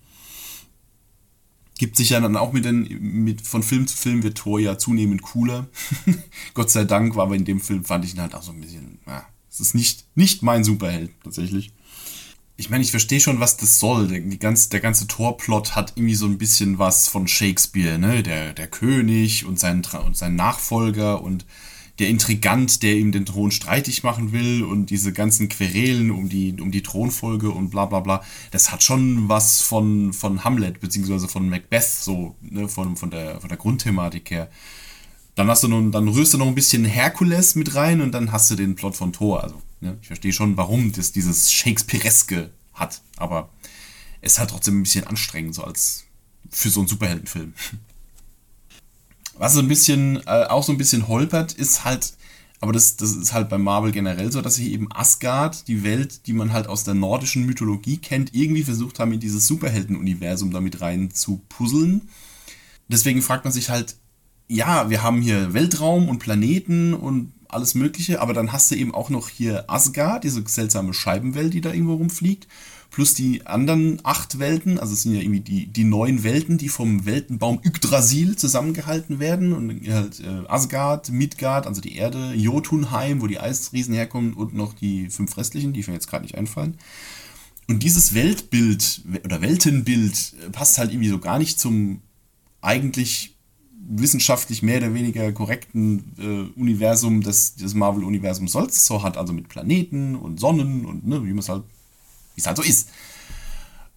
gibt 1.79 1.95
sich 1.95 2.09
ja 2.09 2.19
dann 2.19 2.35
auch 2.35 2.51
mit 2.51 2.65
den, 2.65 2.83
mit, 3.23 3.41
von 3.41 3.63
Film 3.63 3.87
zu 3.87 3.95
Film 3.95 4.23
wird 4.23 4.37
Thor 4.37 4.59
ja 4.59 4.77
zunehmend 4.77 5.21
cooler. 5.21 5.67
Gott 6.53 6.69
sei 6.69 6.83
Dank, 6.83 7.15
war 7.15 7.23
aber 7.23 7.35
in 7.35 7.45
dem 7.45 7.61
Film 7.61 7.85
fand 7.85 8.03
ich 8.03 8.13
ihn 8.13 8.21
halt 8.21 8.35
auch 8.35 8.43
so 8.43 8.51
ein 8.51 8.59
bisschen, 8.59 8.99
ja, 9.07 9.25
es 9.59 9.69
ist 9.69 9.75
nicht, 9.75 10.05
nicht 10.15 10.43
mein 10.43 10.63
Superheld, 10.63 11.11
tatsächlich. 11.23 11.71
Ich 12.57 12.69
meine, 12.69 12.83
ich 12.83 12.91
verstehe 12.91 13.19
schon, 13.19 13.39
was 13.39 13.57
das 13.57 13.79
soll. 13.79 14.07
Der, 14.07 14.19
die 14.19 14.39
ganze, 14.39 14.69
der 14.69 14.79
ganze 14.79 15.07
Torplot 15.07 15.75
hat 15.75 15.93
irgendwie 15.95 16.15
so 16.15 16.27
ein 16.27 16.37
bisschen 16.37 16.79
was 16.79 17.07
von 17.07 17.27
Shakespeare, 17.27 17.97
ne? 17.97 18.21
Der, 18.21 18.53
der 18.53 18.67
König 18.67 19.45
und 19.45 19.59
sein, 19.59 19.83
und 20.05 20.15
sein 20.15 20.35
Nachfolger 20.35 21.21
und 21.21 21.45
der 21.97 22.09
Intrigant, 22.09 22.83
der 22.83 22.95
ihm 22.95 23.11
den 23.11 23.25
Thron 23.25 23.49
streitig 23.49 24.03
machen 24.03 24.31
will 24.31 24.63
und 24.63 24.91
diese 24.91 25.11
ganzen 25.11 25.49
Querelen 25.49 26.11
um 26.11 26.29
die, 26.29 26.55
um 26.61 26.71
die 26.71 26.83
Thronfolge 26.83 27.49
und 27.49 27.71
bla 27.71 27.85
bla 27.85 28.01
bla, 28.01 28.23
das 28.51 28.71
hat 28.71 28.83
schon 28.83 29.27
was 29.27 29.63
von, 29.63 30.13
von 30.13 30.43
Hamlet, 30.43 30.79
beziehungsweise 30.79 31.27
von 31.27 31.49
Macbeth, 31.49 31.83
so, 31.83 32.35
ne, 32.41 32.67
von, 32.69 32.95
von, 32.95 33.09
der, 33.09 33.41
von 33.41 33.49
der 33.49 33.57
Grundthematik 33.57 34.29
her. 34.29 34.49
Dann 35.37 35.47
hast 35.49 35.61
du 35.61 35.67
noch, 35.67 35.91
dann 35.91 36.07
rührst 36.07 36.33
du 36.33 36.39
noch 36.39 36.47
ein 36.47 36.55
bisschen 36.55 36.83
Herkules 36.83 37.53
mit 37.53 37.75
rein 37.75 38.01
und 38.01 38.11
dann 38.11 38.31
hast 38.31 38.49
du 38.49 38.55
den 38.55 38.73
Plot 38.73 38.95
von 38.95 39.13
Thor. 39.13 39.43
Also, 39.43 39.61
ne, 39.81 39.95
ich 40.01 40.07
verstehe 40.07 40.33
schon, 40.33 40.57
warum 40.57 40.91
das 40.91 41.11
dieses 41.11 41.51
Shakespeareske 41.51 42.49
hat, 42.73 43.03
aber 43.17 43.49
es 44.21 44.33
ist 44.33 44.39
halt 44.39 44.49
trotzdem 44.49 44.79
ein 44.79 44.83
bisschen 44.83 45.05
anstrengend, 45.05 45.53
so 45.53 45.63
als 45.63 46.05
für 46.49 46.71
so 46.71 46.79
einen 46.79 46.89
Superheldenfilm. 46.89 47.53
Was 49.37 49.53
so 49.53 49.59
ein 49.59 49.67
bisschen, 49.67 50.25
äh, 50.25 50.45
auch 50.49 50.63
so 50.63 50.71
ein 50.71 50.79
bisschen 50.79 51.07
holpert, 51.07 51.53
ist 51.53 51.85
halt, 51.85 52.15
aber 52.59 52.73
das, 52.73 52.95
das 52.97 53.11
ist 53.11 53.31
halt 53.31 53.47
bei 53.47 53.59
Marvel 53.59 53.91
generell 53.91 54.31
so, 54.31 54.41
dass 54.41 54.55
sie 54.55 54.73
eben 54.73 54.91
Asgard, 54.91 55.67
die 55.67 55.83
Welt, 55.83 56.25
die 56.25 56.33
man 56.33 56.51
halt 56.51 56.65
aus 56.65 56.83
der 56.83 56.95
nordischen 56.95 57.45
Mythologie 57.45 57.97
kennt, 57.97 58.33
irgendwie 58.33 58.63
versucht 58.63 58.97
haben, 58.97 59.13
in 59.13 59.19
dieses 59.19 59.45
Superheldenuniversum 59.45 60.49
damit 60.49 60.81
rein 60.81 61.11
zu 61.11 61.41
puzzeln. 61.47 62.09
Deswegen 62.87 63.21
fragt 63.21 63.43
man 63.43 63.53
sich 63.53 63.69
halt, 63.69 63.97
ja, 64.47 64.89
wir 64.89 65.03
haben 65.03 65.21
hier 65.21 65.53
Weltraum 65.53 66.09
und 66.09 66.19
Planeten 66.19 66.93
und 66.93 67.33
alles 67.49 67.75
Mögliche, 67.75 68.21
aber 68.21 68.33
dann 68.33 68.51
hast 68.51 68.71
du 68.71 68.75
eben 68.75 68.93
auch 68.93 69.09
noch 69.09 69.29
hier 69.29 69.69
Asgard, 69.69 70.23
diese 70.23 70.43
seltsame 70.45 70.93
Scheibenwelt, 70.93 71.53
die 71.53 71.61
da 71.61 71.71
irgendwo 71.71 71.95
rumfliegt 71.95 72.47
plus 72.89 73.13
die 73.13 73.45
anderen 73.45 73.99
acht 74.03 74.39
Welten, 74.39 74.79
also 74.79 74.93
es 74.93 75.03
sind 75.03 75.13
ja 75.13 75.21
irgendwie 75.21 75.41
die, 75.41 75.67
die 75.67 75.83
neun 75.83 76.23
Welten, 76.23 76.57
die 76.57 76.69
vom 76.69 77.05
Weltenbaum 77.05 77.59
Yggdrasil 77.63 78.35
zusammengehalten 78.37 79.19
werden 79.19 79.53
und 79.53 79.87
halt 79.87 80.23
Asgard, 80.47 81.11
Midgard, 81.11 81.67
also 81.67 81.81
die 81.81 81.95
Erde, 81.95 82.33
Jotunheim, 82.33 83.21
wo 83.21 83.27
die 83.27 83.39
Eisriesen 83.39 83.93
herkommen 83.93 84.33
und 84.33 84.53
noch 84.55 84.73
die 84.73 85.09
fünf 85.09 85.37
restlichen, 85.37 85.73
die 85.73 85.83
mir 85.85 85.93
jetzt 85.93 86.09
gerade 86.09 86.23
nicht 86.23 86.37
einfallen. 86.37 86.77
Und 87.67 87.83
dieses 87.83 88.13
Weltbild 88.13 89.01
oder 89.25 89.41
Weltenbild 89.41 90.33
passt 90.53 90.77
halt 90.77 90.91
irgendwie 90.91 91.09
so 91.09 91.19
gar 91.19 91.37
nicht 91.37 91.59
zum 91.59 92.01
eigentlich 92.61 93.36
wissenschaftlich 93.89 94.61
mehr 94.61 94.77
oder 94.77 94.93
weniger 94.93 95.31
korrekten 95.31 96.13
äh, 96.17 96.59
Universum, 96.59 97.21
das 97.21 97.55
das 97.55 97.73
Marvel-Universum 97.73 98.47
sonst 98.47 98.85
so 98.85 99.01
hat, 99.01 99.17
also 99.17 99.33
mit 99.33 99.47
Planeten 99.47 100.15
und 100.15 100.39
Sonnen 100.39 100.85
und 100.85 101.07
ne, 101.07 101.23
wie 101.23 101.37
es 101.37 101.49
halt 101.49 101.63
es 102.35 102.45
halt 102.45 102.57
so 102.57 102.63
ist. 102.63 102.89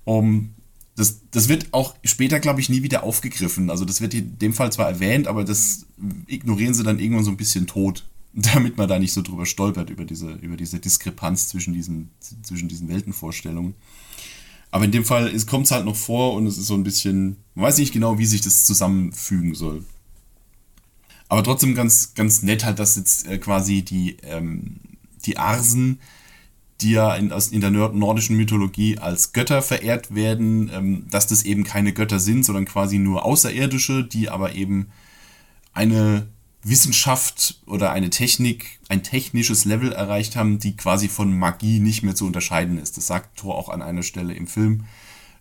Um, 0.04 0.54
das, 0.96 1.20
das 1.30 1.48
wird 1.48 1.72
auch 1.72 1.94
später, 2.04 2.40
glaube 2.40 2.60
ich, 2.60 2.68
nie 2.68 2.82
wieder 2.82 3.04
aufgegriffen. 3.04 3.70
Also 3.70 3.84
das 3.84 4.00
wird 4.00 4.14
in 4.14 4.38
dem 4.38 4.52
Fall 4.52 4.72
zwar 4.72 4.88
erwähnt, 4.88 5.28
aber 5.28 5.44
das 5.44 5.86
ignorieren 6.26 6.74
sie 6.74 6.82
dann 6.82 6.98
irgendwann 6.98 7.24
so 7.24 7.30
ein 7.30 7.36
bisschen 7.36 7.66
tot, 7.66 8.06
damit 8.32 8.76
man 8.76 8.88
da 8.88 8.98
nicht 8.98 9.12
so 9.12 9.22
drüber 9.22 9.46
stolpert, 9.46 9.90
über 9.90 10.04
diese, 10.04 10.32
über 10.32 10.56
diese 10.56 10.78
Diskrepanz 10.78 11.48
zwischen 11.48 11.74
diesen, 11.74 12.10
zwischen 12.42 12.68
diesen 12.68 12.88
Weltenvorstellungen. 12.88 13.74
Aber 14.70 14.84
in 14.84 14.92
dem 14.92 15.04
Fall 15.04 15.36
kommt 15.46 15.66
es 15.66 15.72
halt 15.72 15.84
noch 15.84 15.96
vor 15.96 16.34
und 16.34 16.46
es 16.46 16.58
ist 16.58 16.66
so 16.66 16.74
ein 16.74 16.84
bisschen, 16.84 17.36
man 17.54 17.66
weiß 17.66 17.78
nicht 17.78 17.92
genau, 17.92 18.18
wie 18.18 18.26
sich 18.26 18.40
das 18.40 18.64
zusammenfügen 18.64 19.54
soll. 19.54 19.84
Aber 21.28 21.42
trotzdem 21.42 21.74
ganz, 21.74 22.14
ganz 22.14 22.42
nett 22.42 22.64
halt, 22.64 22.78
dass 22.78 22.96
jetzt 22.96 23.26
äh, 23.26 23.38
quasi 23.38 23.82
die, 23.82 24.16
ähm, 24.22 24.76
die 25.24 25.38
Arsen 25.38 25.98
die 26.80 26.92
ja 26.92 27.14
in, 27.14 27.30
in 27.30 27.60
der 27.60 27.70
nordischen 27.70 28.36
Mythologie 28.36 28.98
als 28.98 29.32
Götter 29.32 29.62
verehrt 29.62 30.14
werden, 30.14 30.70
ähm, 30.72 31.06
dass 31.10 31.26
das 31.26 31.44
eben 31.44 31.64
keine 31.64 31.92
Götter 31.92 32.18
sind, 32.18 32.44
sondern 32.44 32.64
quasi 32.64 32.98
nur 32.98 33.24
Außerirdische, 33.24 34.04
die 34.04 34.30
aber 34.30 34.54
eben 34.54 34.88
eine 35.72 36.26
Wissenschaft 36.62 37.60
oder 37.66 37.92
eine 37.92 38.10
Technik, 38.10 38.80
ein 38.88 39.02
technisches 39.02 39.64
Level 39.64 39.92
erreicht 39.92 40.36
haben, 40.36 40.58
die 40.58 40.76
quasi 40.76 41.08
von 41.08 41.36
Magie 41.36 41.80
nicht 41.80 42.02
mehr 42.02 42.14
zu 42.14 42.26
unterscheiden 42.26 42.78
ist. 42.78 42.96
Das 42.96 43.06
sagt 43.06 43.38
Thor 43.38 43.56
auch 43.56 43.68
an 43.68 43.82
einer 43.82 44.02
Stelle 44.02 44.34
im 44.34 44.46
Film. 44.46 44.84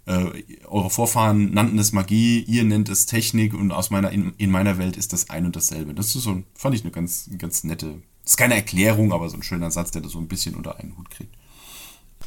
Äh, 0.06 0.44
eure 0.68 0.90
Vorfahren 0.90 1.54
nannten 1.54 1.78
es 1.78 1.92
Magie, 1.92 2.40
ihr 2.42 2.64
nennt 2.64 2.90
es 2.90 3.06
Technik 3.06 3.54
und 3.54 3.72
aus 3.72 3.90
meiner, 3.90 4.12
in, 4.12 4.34
in 4.38 4.50
meiner 4.50 4.78
Welt 4.78 4.96
ist 4.96 5.12
das 5.12 5.30
ein 5.30 5.46
und 5.46 5.56
dasselbe. 5.56 5.94
Das 5.94 6.16
ist 6.16 6.24
so, 6.24 6.44
fand 6.56 6.76
ich 6.76 6.84
eine 6.84 6.92
ganz, 6.92 7.30
ganz 7.38 7.64
nette 7.64 8.02
ist 8.30 8.38
keine 8.38 8.56
Erklärung, 8.56 9.12
aber 9.12 9.28
so 9.28 9.38
ein 9.38 9.44
schöner 9.44 9.72
Satz, 9.72 9.90
der 9.90 10.02
das 10.02 10.12
so 10.12 10.20
ein 10.20 10.28
bisschen 10.28 10.54
unter 10.54 10.80
einen 10.80 10.96
Hut 10.98 11.10
kriegt. 11.10 11.36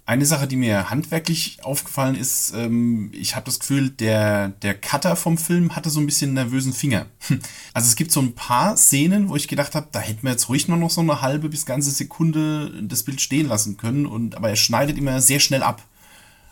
Eine 0.05 0.27
Sache, 0.27 0.49
die 0.49 0.57
mir 0.57 0.91
handwerklich 0.91 1.59
aufgefallen 1.63 2.17
ist, 2.17 2.53
ähm, 2.57 3.11
ich 3.13 3.37
habe 3.37 3.47
das 3.47 3.61
Gefühl, 3.61 3.89
der, 3.91 4.49
der 4.49 4.75
Cutter 4.75 5.15
vom 5.15 5.39
Film 5.39 5.77
hatte 5.77 5.91
so 5.91 6.01
ein 6.01 6.07
bisschen 6.07 6.35
nervösen 6.35 6.73
Finger. 6.73 7.07
Also 7.73 7.89
es 7.89 7.97
gibt 7.97 8.11
so 8.13 8.21
ein 8.21 8.35
paar 8.35 8.77
Szenen, 8.77 9.29
wo 9.29 9.37
ich 9.37 9.49
gedacht 9.49 9.75
habe, 9.75 9.89
da 9.93 10.01
hätten 10.01 10.25
wir 10.25 10.33
jetzt 10.33 10.49
ruhig 10.49 10.69
nur 10.69 10.77
noch 10.77 10.91
so 10.91 11.01
eine 11.01 11.23
halbe 11.23 11.49
bis 11.49 11.65
ganze 11.65 11.91
Sekunde 11.91 12.83
das 12.83 13.05
Bild 13.05 13.21
stehen 13.21 13.49
lassen 13.49 13.77
können. 13.77 14.05
Und, 14.05 14.37
aber 14.37 14.51
er 14.51 14.57
schneidet 14.57 14.99
immer 14.99 15.21
sehr 15.21 15.41
schnell 15.41 15.63
ab. 15.63 15.83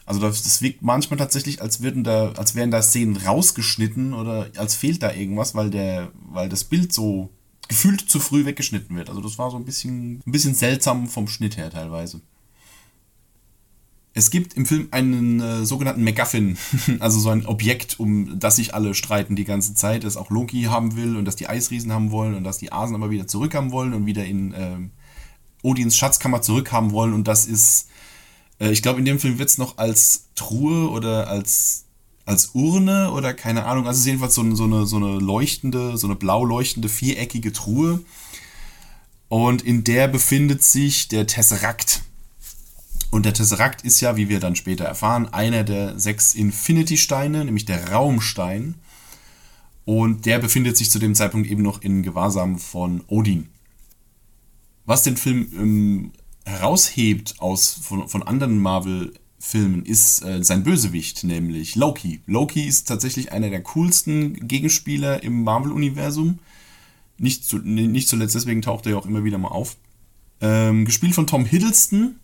Also 0.07 0.21
das, 0.21 0.43
das 0.43 0.63
wirkt 0.63 0.83
manchmal 0.83 1.19
tatsächlich, 1.19 1.61
als 1.61 1.83
würden 1.83 2.05
da, 2.05 2.33
als 2.33 2.55
wären 2.55 2.71
da 2.71 2.83
Szenen 2.83 3.17
rausgeschnitten 3.17 4.15
oder 4.15 4.49
als 4.57 4.75
fehlt 4.75 5.03
da 5.03 5.13
irgendwas, 5.13 5.55
weil 5.55 5.71
der, 5.71 6.11
weil 6.31 6.49
das 6.49 6.65
Bild 6.65 6.93
so 6.93 7.31
gefühlt 7.69 8.01
zu 8.01 8.19
früh 8.19 8.45
weggeschnitten 8.45 8.97
wird. 8.97 9.09
Also 9.09 9.21
das 9.21 9.39
war 9.39 9.51
so 9.51 9.57
ein 9.57 9.65
bisschen, 9.65 10.23
ein 10.27 10.33
bisschen 10.33 10.55
seltsam 10.55 11.07
vom 11.07 11.29
Schnitt 11.29 11.57
her 11.57 11.71
teilweise. 11.71 12.21
Es 14.13 14.31
gibt 14.31 14.55
im 14.55 14.67
Film 14.67 14.89
einen 14.91 15.41
äh, 15.41 15.65
sogenannten 15.65 16.03
MacGuffin, 16.03 16.59
also 17.01 17.21
so 17.21 17.31
ein 17.31 17.47
Objekt, 17.47 18.01
um 18.01 18.39
das 18.41 18.57
sich 18.57 18.75
alle 18.75 18.95
streiten 18.95 19.37
die 19.37 19.45
ganze 19.45 19.75
Zeit, 19.75 20.05
das 20.05 20.17
auch 20.17 20.31
Loki 20.31 20.65
haben 20.65 20.97
will 20.97 21.17
und 21.17 21.25
das 21.25 21.37
die 21.37 21.49
Eisriesen 21.49 21.93
haben 21.93 22.11
wollen 22.11 22.35
und 22.35 22.45
das 22.45 22.59
die 22.59 22.73
Asen 22.73 22.97
aber 22.97 23.11
wieder 23.11 23.29
zurückhaben 23.29 23.71
wollen 23.71 23.95
und 23.95 24.07
wieder 24.07 24.25
in 24.25 24.53
äh, 24.53 24.77
Odins 25.63 25.97
Schatzkammer 25.97 26.43
zurückhaben 26.43 26.91
wollen 26.91 27.13
und 27.13 27.29
das 27.29 27.47
ist, 27.47 27.89
äh, 28.59 28.71
ich 28.71 28.83
glaube 28.83 28.99
in 28.99 29.05
dem 29.05 29.21
Film 29.21 29.39
wird 29.39 29.49
es 29.49 29.59
noch 29.59 29.79
als 29.79 30.29
Truhe 30.35 30.91
oder 30.91 31.29
als 31.29 31.85
als 32.31 32.51
Urne 32.55 33.11
oder 33.11 33.35
keine 33.35 33.65
Ahnung. 33.65 33.87
Also 33.87 33.97
es 33.97 34.01
ist 34.03 34.07
jedenfalls 34.07 34.35
so, 34.35 34.55
so, 34.55 34.65
eine, 34.65 34.87
so 34.87 34.97
eine 34.97 35.19
leuchtende, 35.19 35.97
so 35.97 36.07
eine 36.07 36.15
blau 36.15 36.45
leuchtende 36.45 36.89
viereckige 36.89 37.53
Truhe. 37.53 38.01
Und 39.29 39.63
in 39.63 39.85
der 39.85 40.09
befindet 40.09 40.63
sich 40.63 41.09
der 41.09 41.27
Tesseract. 41.27 42.03
Und 43.11 43.27
der 43.27 43.35
Tesseract 43.35 43.83
ist 43.83 44.01
ja, 44.01 44.17
wie 44.17 44.29
wir 44.29 44.41
dann 44.41 44.57
später 44.57 44.85
erfahren, 44.85 45.33
einer 45.33 45.65
der 45.65 45.99
sechs 45.99 46.35
Infinity-Steine, 46.35 47.45
nämlich 47.45 47.65
der 47.65 47.91
Raumstein. 47.91 48.77
Und 49.85 50.27
der 50.27 50.39
befindet 50.39 50.77
sich 50.77 50.91
zu 50.91 50.99
dem 50.99 51.15
Zeitpunkt 51.15 51.51
eben 51.51 51.63
noch 51.63 51.83
in 51.83 52.03
Gewahrsam 52.03 52.59
von 52.59 53.03
Odin. 53.09 53.49
Was 54.85 55.03
den 55.03 55.17
Film 55.17 55.49
ähm, 55.57 56.13
heraushebt 56.45 57.37
aus, 57.39 57.73
von, 57.83 58.09
von 58.09 58.23
anderen 58.23 58.59
Marvel 58.59 59.13
Filmen 59.43 59.87
ist 59.87 60.23
äh, 60.23 60.45
sein 60.45 60.65
Bösewicht, 60.65 61.25
nämlich 61.25 61.75
Loki. 61.75 62.21
Loki 62.27 62.63
ist 62.63 62.87
tatsächlich 62.87 63.33
einer 63.33 63.49
der 63.49 63.63
coolsten 63.63 64.35
Gegenspieler 64.47 65.23
im 65.23 65.45
Marvel-Universum. 65.45 66.39
Nicht, 67.17 67.47
zu, 67.47 67.59
nicht 67.59 68.07
zuletzt 68.07 68.35
deswegen 68.35 68.61
taucht 68.61 68.85
er 68.85 68.93
ja 68.93 68.99
auch 68.99 69.07
immer 69.07 69.25
wieder 69.25 69.39
mal 69.39 69.49
auf. 69.49 69.77
Ähm, 70.43 70.85
gespielt 70.85 71.15
von 71.15 71.27
Tom 71.27 71.47
Hiddleston. 71.47 72.17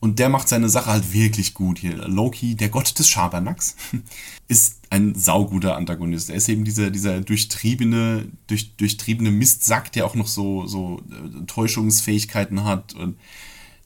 Und 0.00 0.18
der 0.18 0.30
macht 0.30 0.48
seine 0.48 0.70
Sache 0.70 0.90
halt 0.90 1.12
wirklich 1.12 1.52
gut 1.52 1.78
hier. 1.78 1.96
Loki, 2.08 2.54
der 2.54 2.70
Gott 2.70 2.98
des 2.98 3.06
Schabernacks, 3.08 3.76
ist 4.48 4.78
ein 4.88 5.14
sauguter 5.14 5.76
Antagonist. 5.76 6.30
Er 6.30 6.36
ist 6.36 6.48
eben 6.48 6.64
dieser, 6.64 6.90
dieser 6.90 7.20
durchtriebene, 7.20 8.24
durch, 8.46 8.74
durchtriebene 8.76 9.30
Mistsack, 9.30 9.92
der 9.92 10.06
auch 10.06 10.14
noch 10.14 10.26
so, 10.26 10.66
so 10.66 11.02
äh, 11.10 11.44
Täuschungsfähigkeiten 11.46 12.64
hat. 12.64 12.94
Und 12.94 13.18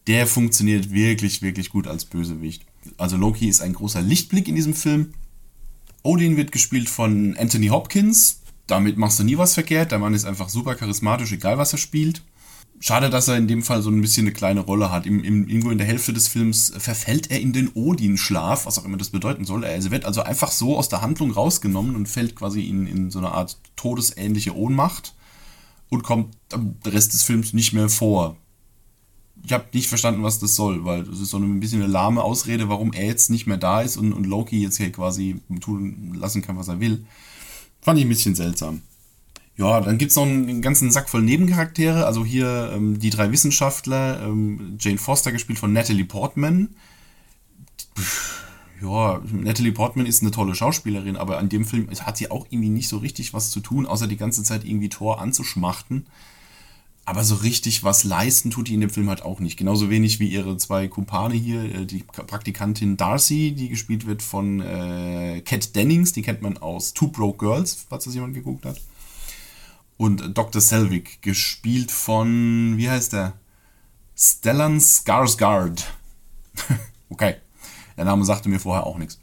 der 0.07 0.29
funktioniert 0.29 0.93
wirklich, 0.93 1.43
wirklich 1.43 1.71
gut 1.71 1.89
als 1.89 2.05
Bösewicht. 2.05 2.65
Also 2.97 3.17
Loki 3.17 3.49
ist 3.49 3.61
ein 3.61 3.73
großer 3.73 4.01
Lichtblick 4.01 4.47
in 4.47 4.55
diesem 4.55 4.75
Film. 4.75 5.15
Odin 6.05 6.37
wird 6.37 6.53
gespielt 6.53 6.89
von 6.89 7.37
Anthony 7.37 7.69
Hopkins. 7.69 8.41
Damit 8.67 8.99
machst 8.99 9.19
du 9.19 9.25
nie 9.25 9.37
was 9.37 9.55
verkehrt. 9.55 9.91
Der 9.91 9.99
Mann 9.99 10.15
ist 10.15 10.27
einfach 10.27 10.49
super 10.49 10.77
charismatisch, 10.77 11.33
egal 11.33 11.59
was 11.59 11.73
er 11.73 11.79
spielt. 11.79 12.23
Schade, 12.81 13.09
dass 13.09 13.29
er 13.29 13.37
in 13.37 13.49
dem 13.49 13.63
Fall 13.63 13.81
so 13.83 13.91
ein 13.91 14.01
bisschen 14.01 14.27
eine 14.27 14.35
kleine 14.35 14.61
Rolle 14.61 14.91
hat. 14.91 15.07
Im, 15.07 15.25
im, 15.25 15.49
irgendwo 15.49 15.71
in 15.71 15.79
der 15.79 15.87
Hälfte 15.87 16.13
des 16.13 16.29
Films 16.29 16.73
verfällt 16.77 17.31
er 17.31 17.41
in 17.41 17.53
den 17.53 17.71
Odin-Schlaf, 17.73 18.67
was 18.67 18.79
auch 18.79 18.85
immer 18.85 18.99
das 18.99 19.11
bedeuten 19.11 19.45
soll. 19.45 19.65
Er 19.65 19.91
wird 19.91 20.05
also 20.05 20.23
einfach 20.23 20.51
so 20.51 20.77
aus 20.77 20.89
der 20.89 21.01
Handlung 21.01 21.31
rausgenommen 21.31 21.97
und 21.97 22.09
fällt 22.09 22.37
quasi 22.37 22.67
in, 22.67 22.87
in 22.87 23.11
so 23.11 23.21
eine 23.21 23.33
Art 23.33 23.59
todesähnliche 23.77 24.55
Ohnmacht 24.55 25.15
und 25.89 26.03
kommt 26.03 26.35
am 26.53 26.77
Rest 26.85 27.15
des 27.15 27.23
Films 27.23 27.53
nicht 27.55 27.73
mehr 27.73 27.89
vor 27.89 28.37
ich 29.45 29.53
habe 29.53 29.65
nicht 29.73 29.89
verstanden, 29.89 30.23
was 30.23 30.39
das 30.39 30.57
soll, 30.57 30.85
weil 30.85 31.05
das 31.05 31.21
ist 31.21 31.31
so 31.31 31.39
ein 31.39 31.61
bisschen 31.61 31.83
eine 31.83 31.93
lahme 31.93 32.23
Ausrede, 32.23 32.69
warum 32.69 32.93
er 32.93 33.07
jetzt 33.07 33.31
nicht 33.31 33.47
mehr 33.47 33.59
da 33.59 33.83
ist 33.83 33.97
und, 33.97 34.13
und 34.13 34.25
Loki 34.25 34.61
jetzt 34.61 34.79
hier 34.79 34.91
quasi 34.91 35.41
tun 35.61 36.15
lassen 36.15 36.41
kann, 36.41 36.57
was 36.57 36.69
er 36.69 36.81
will. 36.81 37.05
Fand 37.83 37.99
ich 37.99 38.07
ein 38.07 38.09
bisschen 38.09 38.35
seltsam. 38.35 38.81
Ja, 39.57 39.81
dann 39.81 39.99
gibt 39.99 40.11
es 40.11 40.17
noch 40.17 40.25
einen 40.25 40.63
ganzen 40.63 40.91
Sack 40.91 41.09
voll 41.09 41.23
Nebencharaktere. 41.23 42.07
Also 42.07 42.25
hier 42.25 42.73
ähm, 42.75 42.99
die 42.99 43.11
drei 43.11 43.31
Wissenschaftler, 43.31 44.23
ähm, 44.23 44.77
Jane 44.81 44.99
Foster 44.99 45.31
gespielt 45.31 45.59
von 45.59 45.73
Natalie 45.73 46.05
Portman. 46.05 46.71
Ja, 48.83 49.23
Natalie 49.33 49.73
Portman 49.73 50.07
ist 50.07 50.23
eine 50.23 50.33
tolle 50.33 50.57
Schauspielerin, 50.57 51.17
aber 51.17 51.39
an 51.39 51.49
dem 51.49 51.65
Film 51.65 51.89
hat 52.01 52.17
sie 52.17 52.31
auch 52.31 52.47
irgendwie 52.51 52.69
nicht 52.69 52.89
so 52.89 52.99
richtig 52.99 53.33
was 53.33 53.51
zu 53.51 53.61
tun, 53.61 53.87
außer 53.87 54.09
die 54.09 54.17
ganze 54.17 54.43
Zeit 54.43 54.65
irgendwie 54.65 54.89
Thor 54.89 55.21
anzuschmachten. 55.21 56.07
Aber 57.07 57.23
so 57.23 57.37
richtig 57.37 57.85
was 57.85 58.03
leisten 58.03 58.51
tut 58.51 58.69
die 58.69 58.75
in 58.75 58.81
dem 58.81 58.91
Film 58.91 59.09
halt 59.09 59.23
auch 59.23 59.39
nicht. 59.39 59.59
Genauso 59.59 59.91
wenig 59.91 60.21
wie 60.21 60.29
ihre 60.29 60.57
zwei 60.57 60.89
Kumpane 60.89 61.35
hier, 61.35 61.63
äh, 61.63 61.87
die 61.87 62.03
Praktikantin 62.03 62.97
Darcy, 62.97 63.53
die 63.53 63.69
gespielt 63.69 64.07
wird 64.07 64.23
von 64.23 64.61
äh, 64.61 65.43
Kat 65.45 65.77
Dennings, 65.77 66.13
die 66.13 66.23
kennt 66.23 66.43
man 66.43 66.59
aus 66.59 66.95
Two 66.95 67.09
Broke 67.09 67.39
Girls, 67.39 67.87
falls 67.89 68.05
das 68.05 68.15
jemand 68.15 68.35
geguckt 68.35 68.65
hat. 68.65 68.81
Und 69.97 70.37
Dr. 70.37 70.61
Selvig, 70.61 71.23
gespielt 71.23 71.91
von, 71.91 72.77
wie 72.77 72.91
heißt 72.91 73.13
der? 73.13 73.35
Stellan 74.17 74.79
Skarsgård. 74.79 75.85
okay, 77.09 77.37
der 77.97 78.05
Name 78.05 78.25
sagte 78.25 78.49
mir 78.49 78.61
vorher 78.61 78.87
auch 78.87 78.99
nichts. 78.99 79.19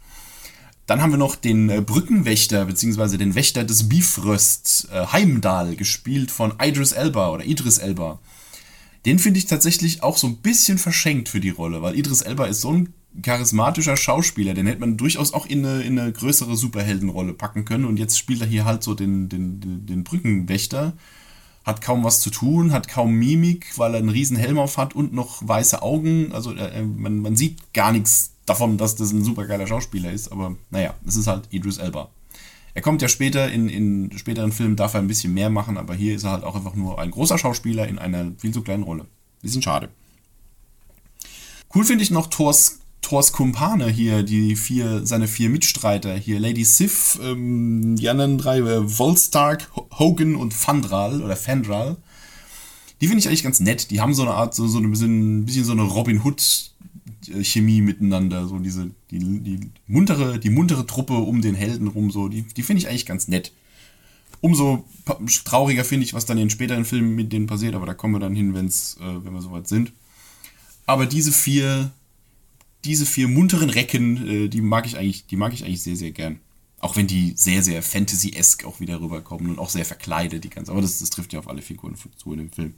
Dann 0.86 1.02
haben 1.02 1.12
wir 1.12 1.18
noch 1.18 1.36
den 1.36 1.70
äh, 1.70 1.82
Brückenwächter, 1.82 2.66
beziehungsweise 2.66 3.18
den 3.18 3.36
Wächter 3.36 3.64
des 3.64 3.88
Bifröst, 3.88 4.90
äh, 4.92 5.06
Heimdall, 5.08 5.76
gespielt 5.76 6.32
von 6.32 6.54
Idris 6.62 6.92
Elba 6.92 7.30
oder 7.30 7.46
Idris 7.46 7.78
Elba. 7.78 8.20
Den 9.06 9.18
finde 9.18 9.40
ich 9.40 9.46
tatsächlich 9.46 10.04
auch 10.04 10.18
so 10.18 10.28
ein 10.28 10.38
bisschen 10.38 10.78
verschenkt 10.78 11.30
für 11.30 11.40
die 11.40 11.50
Rolle, 11.50 11.82
weil 11.82 11.98
Idris 11.98 12.22
Elba 12.22 12.46
ist 12.46 12.62
so 12.62 12.72
ein 12.74 12.94
charismatischer 13.22 13.98
Schauspieler, 13.98 14.54
den 14.54 14.68
hätte 14.68 14.80
man 14.80 14.98
durchaus 14.98 15.34
auch 15.34 15.46
in 15.46 15.66
eine, 15.66 15.82
in 15.82 16.00
eine 16.00 16.12
größere 16.12 16.56
Superheldenrolle 16.56 17.34
packen 17.34 17.66
können. 17.66 17.86
Und 17.86 17.98
jetzt 17.98 18.18
spielt 18.18 18.42
er 18.42 18.48
hier 18.48 18.66
halt 18.66 18.84
so 18.84 18.94
den, 18.94 19.30
den, 19.30 19.86
den 19.86 20.04
Brückenwächter. 20.04 20.94
Hat 21.64 21.82
kaum 21.82 22.04
was 22.04 22.22
zu 22.22 22.32
tun, 22.32 22.72
hat 22.72 22.88
kaum 22.88 23.14
Mimik, 23.14 23.78
weil 23.78 23.94
er 23.94 24.00
einen 24.00 24.10
riesen 24.10 24.38
Helm 24.38 24.58
auf 24.58 24.78
hat 24.78 24.96
und 24.96 25.14
noch 25.14 25.48
weiße 25.48 25.82
Augen. 25.82 26.32
Also 26.32 26.54
äh, 26.54 26.82
man, 26.82 27.20
man 27.20 27.36
sieht 27.36 27.74
gar 27.74 27.92
nichts 27.92 28.32
davon, 28.46 28.78
dass 28.78 28.96
das 28.96 29.12
ein 29.12 29.24
supergeiler 29.24 29.68
Schauspieler 29.68 30.12
ist. 30.12 30.32
Aber 30.32 30.56
naja, 30.72 30.96
es 31.06 31.18
ist 31.18 31.28
halt 31.28 31.44
Idris 31.52 31.78
Elba. 31.78 32.10
Er 32.74 32.82
kommt 32.82 33.02
ja 33.02 33.10
später 33.10 33.52
in, 33.52 33.68
in 33.68 34.18
späteren 34.18 34.52
Filmen, 34.52 34.78
darf 34.78 34.94
er 34.94 35.02
ein 35.02 35.08
bisschen 35.08 35.34
mehr 35.34 35.50
machen, 35.50 35.78
aber 35.78 35.94
hier 35.94 36.16
ist 36.16 36.24
er 36.24 36.32
halt 36.32 36.46
auch 36.46 36.56
einfach 36.56 36.74
nur 36.74 37.00
ein 37.00 37.12
großer 37.12 37.38
Schauspieler 37.38 37.88
in 37.88 38.00
einer 38.00 38.32
viel 38.38 38.54
zu 38.54 38.62
kleinen 38.62 38.84
Rolle. 38.84 39.06
Bisschen 39.42 39.62
schade. 39.62 39.90
Cool 41.74 41.84
finde 41.84 42.04
ich 42.04 42.12
noch 42.12 42.28
Thors 42.28 42.81
Thors 43.02 43.32
Kumpane 43.32 43.90
hier, 43.90 44.24
die 44.24 44.56
vier, 44.56 45.06
seine 45.06 45.28
vier 45.28 45.50
Mitstreiter 45.50 46.16
hier, 46.16 46.40
Lady 46.40 46.64
Sif, 46.64 47.20
ähm, 47.22 47.96
die 47.98 48.10
anderen 48.10 48.38
drei, 48.38 48.60
äh, 48.60 48.88
Volstark, 48.88 49.70
Hogan 49.98 50.36
und 50.36 50.54
Fandral 50.54 51.22
oder 51.22 51.36
Fandral. 51.36 51.98
Die 53.02 53.08
finde 53.08 53.20
ich 53.20 53.28
eigentlich 53.28 53.44
ganz 53.44 53.60
nett. 53.60 53.90
Die 53.92 54.00
haben 54.00 54.14
so 54.14 54.22
eine 54.22 54.36
Art, 54.36 54.54
so, 54.54 54.68
so 54.68 54.78
ein 54.78 54.90
bisschen, 54.90 55.46
bisschen 55.46 55.66
so 55.66 55.72
eine 55.72 55.82
Robin 55.82 56.24
Hood 56.24 56.72
Chemie 57.42 57.82
miteinander, 57.82 58.48
so 58.48 58.58
diese, 58.60 58.92
die, 59.12 59.20
die 59.20 59.60
muntere, 59.88 60.40
die 60.40 60.50
muntere 60.50 60.86
Truppe 60.86 61.14
um 61.14 61.42
den 61.42 61.56
Helden 61.56 61.88
rum, 61.88 62.12
so, 62.12 62.28
die, 62.28 62.44
die 62.44 62.64
finde 62.64 62.82
ich 62.82 62.90
eigentlich 62.90 63.06
ganz 63.06 63.28
nett. 63.28 63.52
Umso 64.40 64.86
trauriger 65.46 65.84
finde 65.84 66.06
ich, 66.06 66.14
was 66.14 66.26
dann 66.26 66.38
in 66.38 66.50
späteren 66.50 66.86
Filmen 66.86 67.16
mit 67.16 67.32
denen 67.32 67.48
passiert, 67.48 67.76
aber 67.76 67.86
da 67.86 67.94
kommen 67.94 68.16
wir 68.16 68.20
dann 68.20 68.36
hin, 68.36 68.54
wenn's, 68.54 68.98
äh, 69.00 69.24
wenn 69.24 69.34
wir 69.34 69.42
soweit 69.42 69.68
sind. 69.68 69.92
Aber 70.88 71.06
diese 71.06 71.32
vier 71.32 71.92
diese 72.84 73.06
vier 73.06 73.28
munteren 73.28 73.70
Recken, 73.70 74.28
äh, 74.28 74.48
die 74.48 74.62
mag 74.62 74.86
ich 74.86 74.98
eigentlich, 74.98 75.28
die 75.28 75.38
mag 75.38 75.54
ich 75.54 75.64
eigentlich 75.64 75.84
sehr, 75.84 75.96
sehr 75.96 76.12
gern. 76.12 76.40
Auch 76.80 76.96
wenn 76.96 77.08
die 77.08 77.34
sehr, 77.36 77.62
sehr 77.62 77.84
Fantasy-esque 77.84 78.66
auch 78.66 78.80
wieder 78.80 79.00
rüberkommen 79.00 79.52
und 79.52 79.60
auch 79.60 79.70
sehr 79.70 79.86
verkleidet, 79.86 80.44
die 80.44 80.50
ganze. 80.50 80.72
Aber 80.72 80.82
das, 80.82 80.98
das 81.00 81.12
trifft 81.12 81.32
ja 81.32 81.40
auf 81.40 81.48
alle 81.48 81.62
Figuren 81.62 81.96
zu 82.18 82.32
in 82.34 82.40
dem 82.40 82.52
Film. 82.52 82.74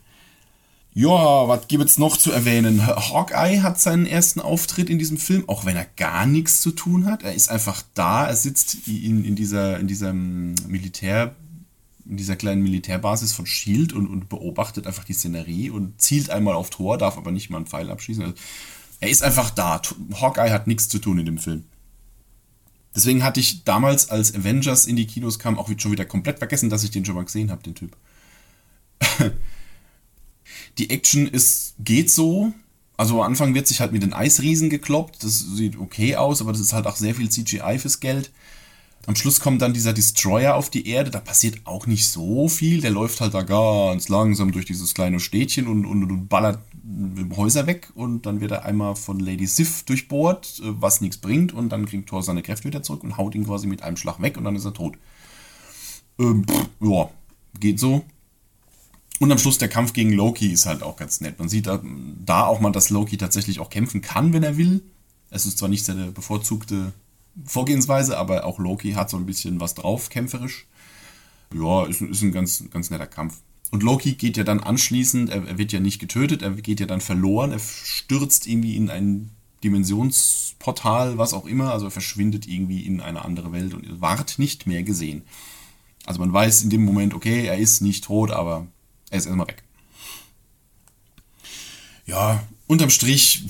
Ja, 0.95 1.47
was 1.47 1.67
gibt 1.67 1.85
es 1.85 1.97
noch 1.97 2.17
zu 2.17 2.31
erwähnen? 2.31 2.85
Hawkeye 2.85 3.61
hat 3.61 3.79
seinen 3.79 4.05
ersten 4.05 4.39
Auftritt 4.39 4.91
in 4.91 4.99
diesem 4.99 5.17
Film, 5.17 5.43
auch 5.47 5.65
wenn 5.65 5.75
er 5.75 5.87
gar 5.97 6.27
nichts 6.27 6.61
zu 6.61 6.69
tun 6.69 7.05
hat. 7.05 7.23
Er 7.23 7.33
ist 7.33 7.49
einfach 7.49 7.81
da, 7.95 8.27
er 8.27 8.35
sitzt 8.35 8.87
in, 8.87 9.25
in 9.25 9.35
dieser, 9.35 9.79
in 9.79 9.87
diesem 9.87 10.53
Militär, 10.67 11.35
in 12.07 12.17
dieser 12.17 12.35
kleinen 12.35 12.61
Militärbasis 12.61 13.33
von 13.33 13.47
Shield 13.47 13.91
und, 13.91 14.05
und 14.05 14.29
beobachtet 14.29 14.85
einfach 14.85 15.03
die 15.03 15.13
Szenerie 15.13 15.71
und 15.71 15.99
zielt 15.99 16.29
einmal 16.29 16.53
auf 16.53 16.69
Tor, 16.69 16.99
darf 16.99 17.17
aber 17.17 17.31
nicht 17.31 17.49
mal 17.49 17.57
einen 17.57 17.65
Pfeil 17.65 17.89
abschießen. 17.89 18.23
Also 18.23 18.35
er 19.03 19.09
ist 19.09 19.21
einfach 19.21 19.49
da. 19.49 19.81
Hawkeye 20.21 20.49
hat 20.49 20.65
nichts 20.65 20.87
zu 20.87 20.97
tun 20.97 21.19
in 21.19 21.25
dem 21.25 21.37
Film. 21.37 21.65
Deswegen 22.95 23.21
hatte 23.23 23.41
ich 23.41 23.65
damals, 23.65 24.09
als 24.09 24.33
Avengers 24.33 24.85
in 24.85 24.95
die 24.95 25.07
Kinos 25.07 25.39
kam, 25.39 25.59
auch 25.59 25.69
schon 25.77 25.91
wieder 25.91 26.05
komplett 26.05 26.37
vergessen, 26.37 26.69
dass 26.69 26.85
ich 26.85 26.91
den 26.91 27.03
schon 27.03 27.15
mal 27.15 27.25
gesehen 27.25 27.51
habe, 27.51 27.61
den 27.63 27.75
Typ. 27.75 27.97
die 30.77 30.89
Action 30.89 31.27
ist, 31.27 31.75
geht 31.79 32.11
so. 32.11 32.53
Also 32.95 33.21
am 33.21 33.31
Anfang 33.31 33.53
wird 33.53 33.67
sich 33.67 33.81
halt 33.81 33.91
mit 33.91 34.03
den 34.03 34.13
Eisriesen 34.13 34.69
gekloppt. 34.69 35.21
Das 35.21 35.39
sieht 35.39 35.77
okay 35.77 36.15
aus, 36.15 36.39
aber 36.39 36.53
das 36.53 36.61
ist 36.61 36.71
halt 36.71 36.87
auch 36.87 36.95
sehr 36.95 37.13
viel 37.13 37.27
CGI 37.27 37.79
fürs 37.79 37.99
Geld. 37.99 38.31
Am 39.05 39.15
Schluss 39.15 39.41
kommt 39.41 39.61
dann 39.61 39.73
dieser 39.73 39.91
Destroyer 39.91 40.55
auf 40.55 40.69
die 40.69 40.87
Erde. 40.87 41.11
Da 41.11 41.19
passiert 41.19 41.61
auch 41.65 41.87
nicht 41.87 42.07
so 42.07 42.47
viel. 42.47 42.79
Der 42.79 42.91
läuft 42.91 43.19
halt 43.19 43.33
da 43.33 43.41
ganz 43.41 44.07
langsam 44.07 44.51
durch 44.53 44.65
dieses 44.65 44.93
kleine 44.93 45.19
Städtchen 45.19 45.67
und, 45.67 45.85
und, 45.85 46.03
und 46.03 46.27
ballert 46.29 46.59
Häuser 47.35 47.65
weg 47.65 47.91
und 47.95 48.25
dann 48.25 48.41
wird 48.41 48.51
er 48.51 48.65
einmal 48.65 48.95
von 48.95 49.19
Lady 49.19 49.47
Sif 49.47 49.83
durchbohrt, 49.83 50.59
äh, 50.59 50.81
was 50.81 51.01
nichts 51.01 51.17
bringt 51.17 51.53
und 51.53 51.69
dann 51.69 51.85
kriegt 51.85 52.09
Thor 52.09 52.23
seine 52.23 52.43
Kräfte 52.43 52.65
wieder 52.65 52.83
zurück 52.83 53.03
und 53.03 53.17
haut 53.17 53.35
ihn 53.35 53.45
quasi 53.45 53.67
mit 53.67 53.83
einem 53.83 53.95
Schlag 53.97 54.21
weg 54.21 54.37
und 54.37 54.43
dann 54.43 54.55
ist 54.55 54.65
er 54.65 54.73
tot. 54.73 54.97
Ähm, 56.19 56.45
pff, 56.45 56.69
ja, 56.81 57.09
geht 57.59 57.79
so. 57.79 58.03
Und 59.19 59.31
am 59.31 59.37
Schluss 59.37 59.57
der 59.57 59.69
Kampf 59.69 59.93
gegen 59.93 60.11
Loki 60.11 60.47
ist 60.51 60.65
halt 60.65 60.83
auch 60.83 60.97
ganz 60.97 61.21
nett. 61.21 61.39
Man 61.39 61.47
sieht 61.47 61.67
da, 61.67 61.81
da 62.25 62.45
auch 62.45 62.59
mal, 62.59 62.71
dass 62.71 62.89
Loki 62.89 63.17
tatsächlich 63.17 63.59
auch 63.59 63.69
kämpfen 63.69 64.01
kann, 64.01 64.33
wenn 64.33 64.43
er 64.43 64.57
will. 64.57 64.81
Es 65.29 65.45
ist 65.45 65.57
zwar 65.57 65.69
nicht 65.69 65.85
seine 65.85 66.11
bevorzugte 66.11 66.91
Vorgehensweise, 67.45 68.17
aber 68.17 68.45
auch 68.45 68.59
Loki 68.59 68.93
hat 68.93 69.09
so 69.09 69.17
ein 69.17 69.25
bisschen 69.25 69.59
was 69.59 69.73
drauf, 69.73 70.09
kämpferisch. 70.09 70.67
Ja, 71.53 71.85
ist, 71.85 72.01
ist 72.01 72.21
ein 72.21 72.31
ganz, 72.31 72.63
ganz 72.69 72.89
netter 72.89 73.07
Kampf. 73.07 73.37
Und 73.71 73.81
Loki 73.81 74.13
geht 74.13 74.37
ja 74.37 74.43
dann 74.43 74.59
anschließend, 74.59 75.31
er, 75.31 75.47
er, 75.47 75.57
wird 75.57 75.71
ja 75.71 75.79
nicht 75.79 75.99
getötet, 75.99 76.43
er 76.43 76.51
geht 76.51 76.79
ja 76.79 76.85
dann 76.85 77.01
verloren, 77.01 77.51
er 77.51 77.59
stürzt 77.59 78.45
irgendwie 78.45 78.75
in 78.75 78.89
ein 78.89 79.31
Dimensionsportal, 79.63 81.17
was 81.17 81.33
auch 81.33 81.45
immer, 81.45 81.71
also 81.71 81.87
er 81.87 81.91
verschwindet 81.91 82.47
irgendwie 82.47 82.81
in 82.81 83.01
eine 83.01 83.25
andere 83.25 83.51
Welt 83.51 83.73
und 83.73 84.01
ward 84.01 84.37
nicht 84.37 84.67
mehr 84.67 84.83
gesehen. 84.83 85.23
Also 86.05 86.19
man 86.19 86.31
weiß 86.31 86.63
in 86.63 86.69
dem 86.69 86.83
Moment, 86.83 87.13
okay, 87.13 87.45
er 87.47 87.57
ist 87.57 87.81
nicht 87.81 88.03
tot, 88.03 88.29
aber 88.29 88.67
er 89.09 89.17
ist 89.17 89.25
erstmal 89.25 89.47
weg. 89.47 89.63
Ja, 92.05 92.43
unterm 92.67 92.89
Strich, 92.89 93.43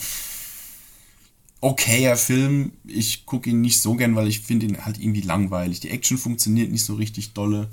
okayer 1.63 2.17
Film. 2.17 2.73
Ich 2.86 3.26
gucke 3.26 3.49
ihn 3.49 3.62
nicht 3.62 3.82
so 3.82 3.95
gern, 3.95 4.15
weil 4.15 4.28
ich 4.28 4.41
finde 4.41 4.65
ihn 4.65 4.86
halt 4.86 4.99
irgendwie 4.99 5.21
langweilig. 5.21 5.80
Die 5.80 5.89
Action 5.89 6.17
funktioniert 6.17 6.71
nicht 6.71 6.86
so 6.86 6.95
richtig 6.95 7.34
dolle 7.34 7.69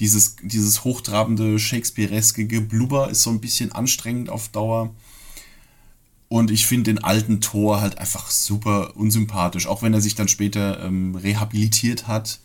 dieses, 0.00 0.36
dieses 0.42 0.84
hochtrabende, 0.84 1.58
Shakespeareske 1.58 2.46
Geblubber 2.46 3.10
ist 3.10 3.22
so 3.22 3.30
ein 3.30 3.40
bisschen 3.40 3.72
anstrengend 3.72 4.30
auf 4.30 4.48
Dauer. 4.48 4.94
Und 6.28 6.50
ich 6.50 6.66
finde 6.66 6.92
den 6.92 7.02
alten 7.02 7.40
Thor 7.40 7.80
halt 7.80 7.98
einfach 7.98 8.30
super 8.30 8.96
unsympathisch, 8.96 9.66
auch 9.66 9.82
wenn 9.82 9.94
er 9.94 10.00
sich 10.00 10.14
dann 10.14 10.28
später 10.28 10.84
ähm, 10.84 11.14
rehabilitiert 11.14 12.06
hat. 12.06 12.38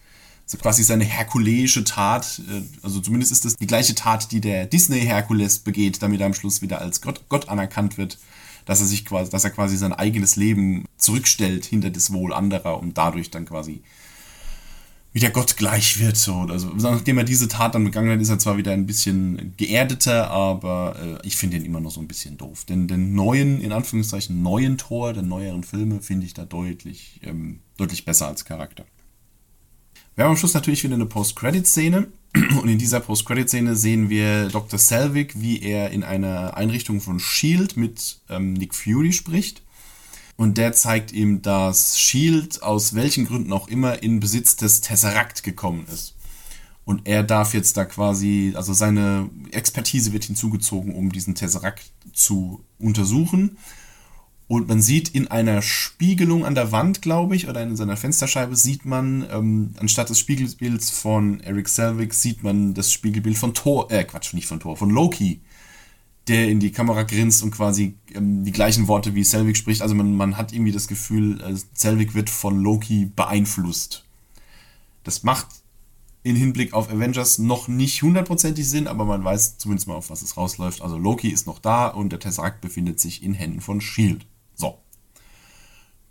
So 0.46 0.58
quasi 0.58 0.84
seine 0.84 1.04
herkuleische 1.04 1.84
Tat, 1.84 2.42
äh, 2.50 2.64
also 2.82 3.02
zumindest 3.02 3.32
ist 3.32 3.46
das 3.46 3.58
die 3.58 3.68
gleiche 3.68 3.94
Tat, 3.94 4.32
die 4.32 4.42
der 4.42 4.66
Disney-Herkules 4.66 5.60
begeht, 5.60 6.02
damit 6.02 6.22
er 6.22 6.28
am 6.28 6.34
Schluss 6.34 6.62
wieder 6.62 6.80
als 6.80 7.02
Gott, 7.02 7.26
Gott 7.30 7.50
anerkannt 7.50 7.98
wird, 7.98 8.18
dass 8.66 8.80
er 8.80 8.86
sich 8.86 9.06
quasi, 9.06 9.32
dass 9.32 9.44
er 9.44 9.50
quasi 9.50 9.78
sein 9.78 9.94
eigenes 9.94 10.36
Leben 10.36 10.86
zurückstellt 10.98 11.66
hinter 11.66 11.90
das 11.90 12.12
Wohl 12.14 12.34
anderer 12.34 12.80
und 12.80 12.98
dadurch 12.98 13.30
dann 13.30 13.46
quasi 13.46 13.82
wieder 15.14 15.30
Gott 15.30 15.58
gleich 15.58 16.00
wird. 16.00 16.18
So. 16.18 16.34
Also, 16.50 16.70
nachdem 16.70 17.20
er 17.20 17.24
diese 17.24 17.48
Tat 17.48 17.76
dann 17.76 17.84
begangen 17.84 18.12
hat, 18.12 18.20
ist 18.20 18.30
er 18.30 18.40
zwar 18.40 18.58
wieder 18.58 18.72
ein 18.72 18.88
bisschen 18.88 19.54
geerdeter, 19.58 20.32
aber 20.32 20.96
äh, 21.00 21.28
ich 21.28 21.38
finde 21.38 21.58
ihn 21.58 21.66
immer 21.66 21.80
noch 21.80 21.92
so 21.92 22.02
ein 22.02 22.08
bisschen 22.08 22.38
doof. 22.38 22.66
Denn 22.66 22.88
den 22.88 23.14
neuen, 23.14 23.62
in 23.62 23.72
Anführungszeichen, 23.72 24.42
neuen 24.42 24.78
Tor 24.78 25.14
der 25.14 25.24
neueren 25.24 25.64
Filme 25.64 26.02
finde 26.02 26.26
ich 26.26 26.34
da 26.34 26.46
deutlich, 26.46 27.20
ähm, 27.24 27.60
deutlich 27.78 28.06
besser 28.06 28.28
als 28.28 28.44
Charakter. 28.44 28.86
Wir 30.16 30.26
haben 30.26 30.32
am 30.32 30.38
Schluss 30.38 30.54
natürlich 30.54 30.84
wieder 30.84 30.96
eine 30.96 31.06
Post-Credit-Szene. 31.06 32.08
Und 32.62 32.68
in 32.68 32.78
dieser 32.80 33.00
Post-Credit-Szene 33.00 33.76
sehen 33.76 34.10
wir 34.10 34.48
Dr. 34.48 34.80
Selvig, 34.80 35.34
wie 35.40 35.62
er 35.62 35.92
in 35.92 36.04
einer 36.04 36.58
Einrichtung 36.58 37.00
von 37.00 37.20
Shield 37.20 37.78
mit 37.78 38.20
ähm, 38.30 38.54
Nick 38.54 38.74
Fury 38.74 39.14
spricht. 39.14 39.62
Und 40.36 40.58
der 40.58 40.74
zeigt 40.74 41.12
ihm, 41.12 41.44
dass 41.44 42.00
Shield 42.00 42.64
aus 42.64 42.96
welchen 42.96 43.26
Gründen 43.26 43.54
auch 43.54 43.68
immer 43.68 44.02
in 44.02 44.20
Besitz 44.20 44.56
des 44.56 44.82
Tesseract 44.82 45.44
gekommen 45.44 45.86
ist. 45.94 46.16
Und 46.86 47.08
er 47.08 47.24
darf 47.24 47.54
jetzt 47.54 47.78
da 47.78 47.86
quasi, 47.86 48.54
also 48.56 48.74
seine 48.74 49.30
Expertise 49.52 50.12
wird 50.12 50.26
hinzugezogen, 50.26 50.96
um 50.96 51.12
diesen 51.12 51.36
Tesseract 51.36 51.92
zu 52.14 52.66
untersuchen. 52.80 53.58
Und 54.48 54.68
man 54.68 54.82
sieht 54.82 55.10
in 55.10 55.30
einer 55.30 55.62
Spiegelung 55.62 56.46
an 56.46 56.54
der 56.54 56.72
Wand, 56.72 57.02
glaube 57.02 57.36
ich, 57.36 57.48
oder 57.48 57.64
in 57.64 57.76
seiner 57.76 57.98
Fensterscheibe, 57.98 58.56
sieht 58.56 58.86
man, 58.86 59.26
ähm, 59.32 59.74
anstatt 59.80 60.10
des 60.10 60.20
Spiegelbilds 60.20 60.90
von 60.90 61.40
Eric 61.40 61.70
Selvig, 61.70 62.14
sieht 62.14 62.44
man 62.44 62.74
das 62.74 62.92
Spiegelbild 62.92 63.38
von 63.38 63.54
Thor, 63.54 63.90
äh, 63.90 64.04
Quatsch, 64.04 64.34
nicht 64.34 64.48
von 64.48 64.60
Thor, 64.60 64.76
von 64.76 64.90
Loki, 64.90 65.42
der 66.28 66.50
in 66.50 66.60
die 66.60 66.72
Kamera 66.72 67.04
grinst 67.04 67.42
und 67.42 67.52
quasi 67.52 67.96
ähm, 68.14 68.44
die 68.44 68.52
gleichen 68.52 68.88
Worte 68.88 69.16
wie 69.16 69.24
Selvig 69.24 69.58
spricht. 69.58 69.82
Also 69.82 69.96
man, 69.96 70.16
man 70.16 70.38
hat 70.38 70.52
irgendwie 70.52 70.72
das 70.72 70.88
Gefühl, 70.88 71.42
äh, 71.42 71.56
Selvig 71.74 72.14
wird 72.14 72.30
von 72.30 72.62
Loki 72.62 73.10
beeinflusst. 73.16 74.04
Das 75.04 75.24
macht 75.24 75.48
in 76.24 76.36
Hinblick 76.36 76.74
auf 76.74 76.90
Avengers 76.90 77.38
noch 77.38 77.68
nicht 77.68 78.02
hundertprozentig 78.02 78.68
Sinn, 78.68 78.88
aber 78.88 79.04
man 79.06 79.24
weiß 79.24 79.58
zumindest 79.58 79.88
mal, 79.88 79.96
auf 79.96 80.10
was 80.10 80.22
es 80.22 80.38
rausläuft. 80.38 80.82
Also 80.82 80.98
Loki 80.98 81.30
ist 81.30 81.48
noch 81.48 81.60
da 81.60 81.88
und 81.88 82.12
der 82.12 82.20
Tesseract 82.20 82.62
befindet 82.62 83.00
sich 83.00 83.24
in 83.24 83.34
Händen 83.34 83.62
von 83.62 83.82
Shield. 83.82 84.26
So. 84.56 84.80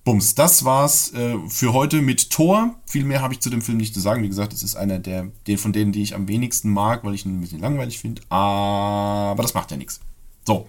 Bums, 0.05 0.35
das 0.35 0.65
war's 0.65 1.13
äh, 1.13 1.37
für 1.49 1.73
heute 1.73 2.03
mit 2.03 2.31
Thor. 2.31 2.75
Viel 2.87 3.05
mehr 3.05 3.23
habe 3.23 3.35
ich 3.35 3.41
zu 3.41 3.51
dem 3.51 3.63
Film 3.63 3.79
nicht 3.79 3.95
zu 3.95 4.01
sagen. 4.01 4.23
Wie 4.25 4.29
gesagt, 4.29 4.53
es 4.53 4.63
ist 4.65 4.75
einer 4.75 4.99
der, 4.99 5.29
der 5.47 5.59
von 5.59 5.73
denen, 5.73 5.93
die 5.93 6.03
ich 6.03 6.15
am 6.15 6.27
wenigsten 6.27 6.71
mag, 6.71 7.05
weil 7.05 7.15
ich 7.15 7.25
ihn 7.25 7.39
ein 7.39 7.41
bisschen 7.41 7.61
langweilig 7.61 8.01
finde. 8.01 8.23
Aber 8.29 9.43
das 9.43 9.55
macht 9.55 9.71
ja 9.71 9.77
nichts. 9.77 10.01
So. 10.45 10.69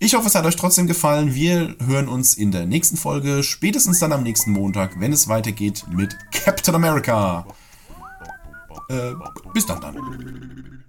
Ich 0.00 0.14
hoffe, 0.14 0.26
es 0.26 0.34
hat 0.34 0.46
euch 0.46 0.56
trotzdem 0.56 0.86
gefallen. 0.86 1.34
Wir 1.34 1.76
hören 1.78 2.08
uns 2.08 2.34
in 2.34 2.50
der 2.50 2.66
nächsten 2.66 2.96
Folge, 2.96 3.42
spätestens 3.42 3.98
dann 3.98 4.12
am 4.12 4.22
nächsten 4.22 4.50
Montag, 4.50 4.98
wenn 4.98 5.12
es 5.12 5.28
weitergeht 5.28 5.84
mit 5.90 6.16
Captain 6.32 6.74
America. 6.74 7.46
Äh, 8.88 9.12
bis 9.52 9.66
dann 9.66 9.80
dann. 9.80 10.82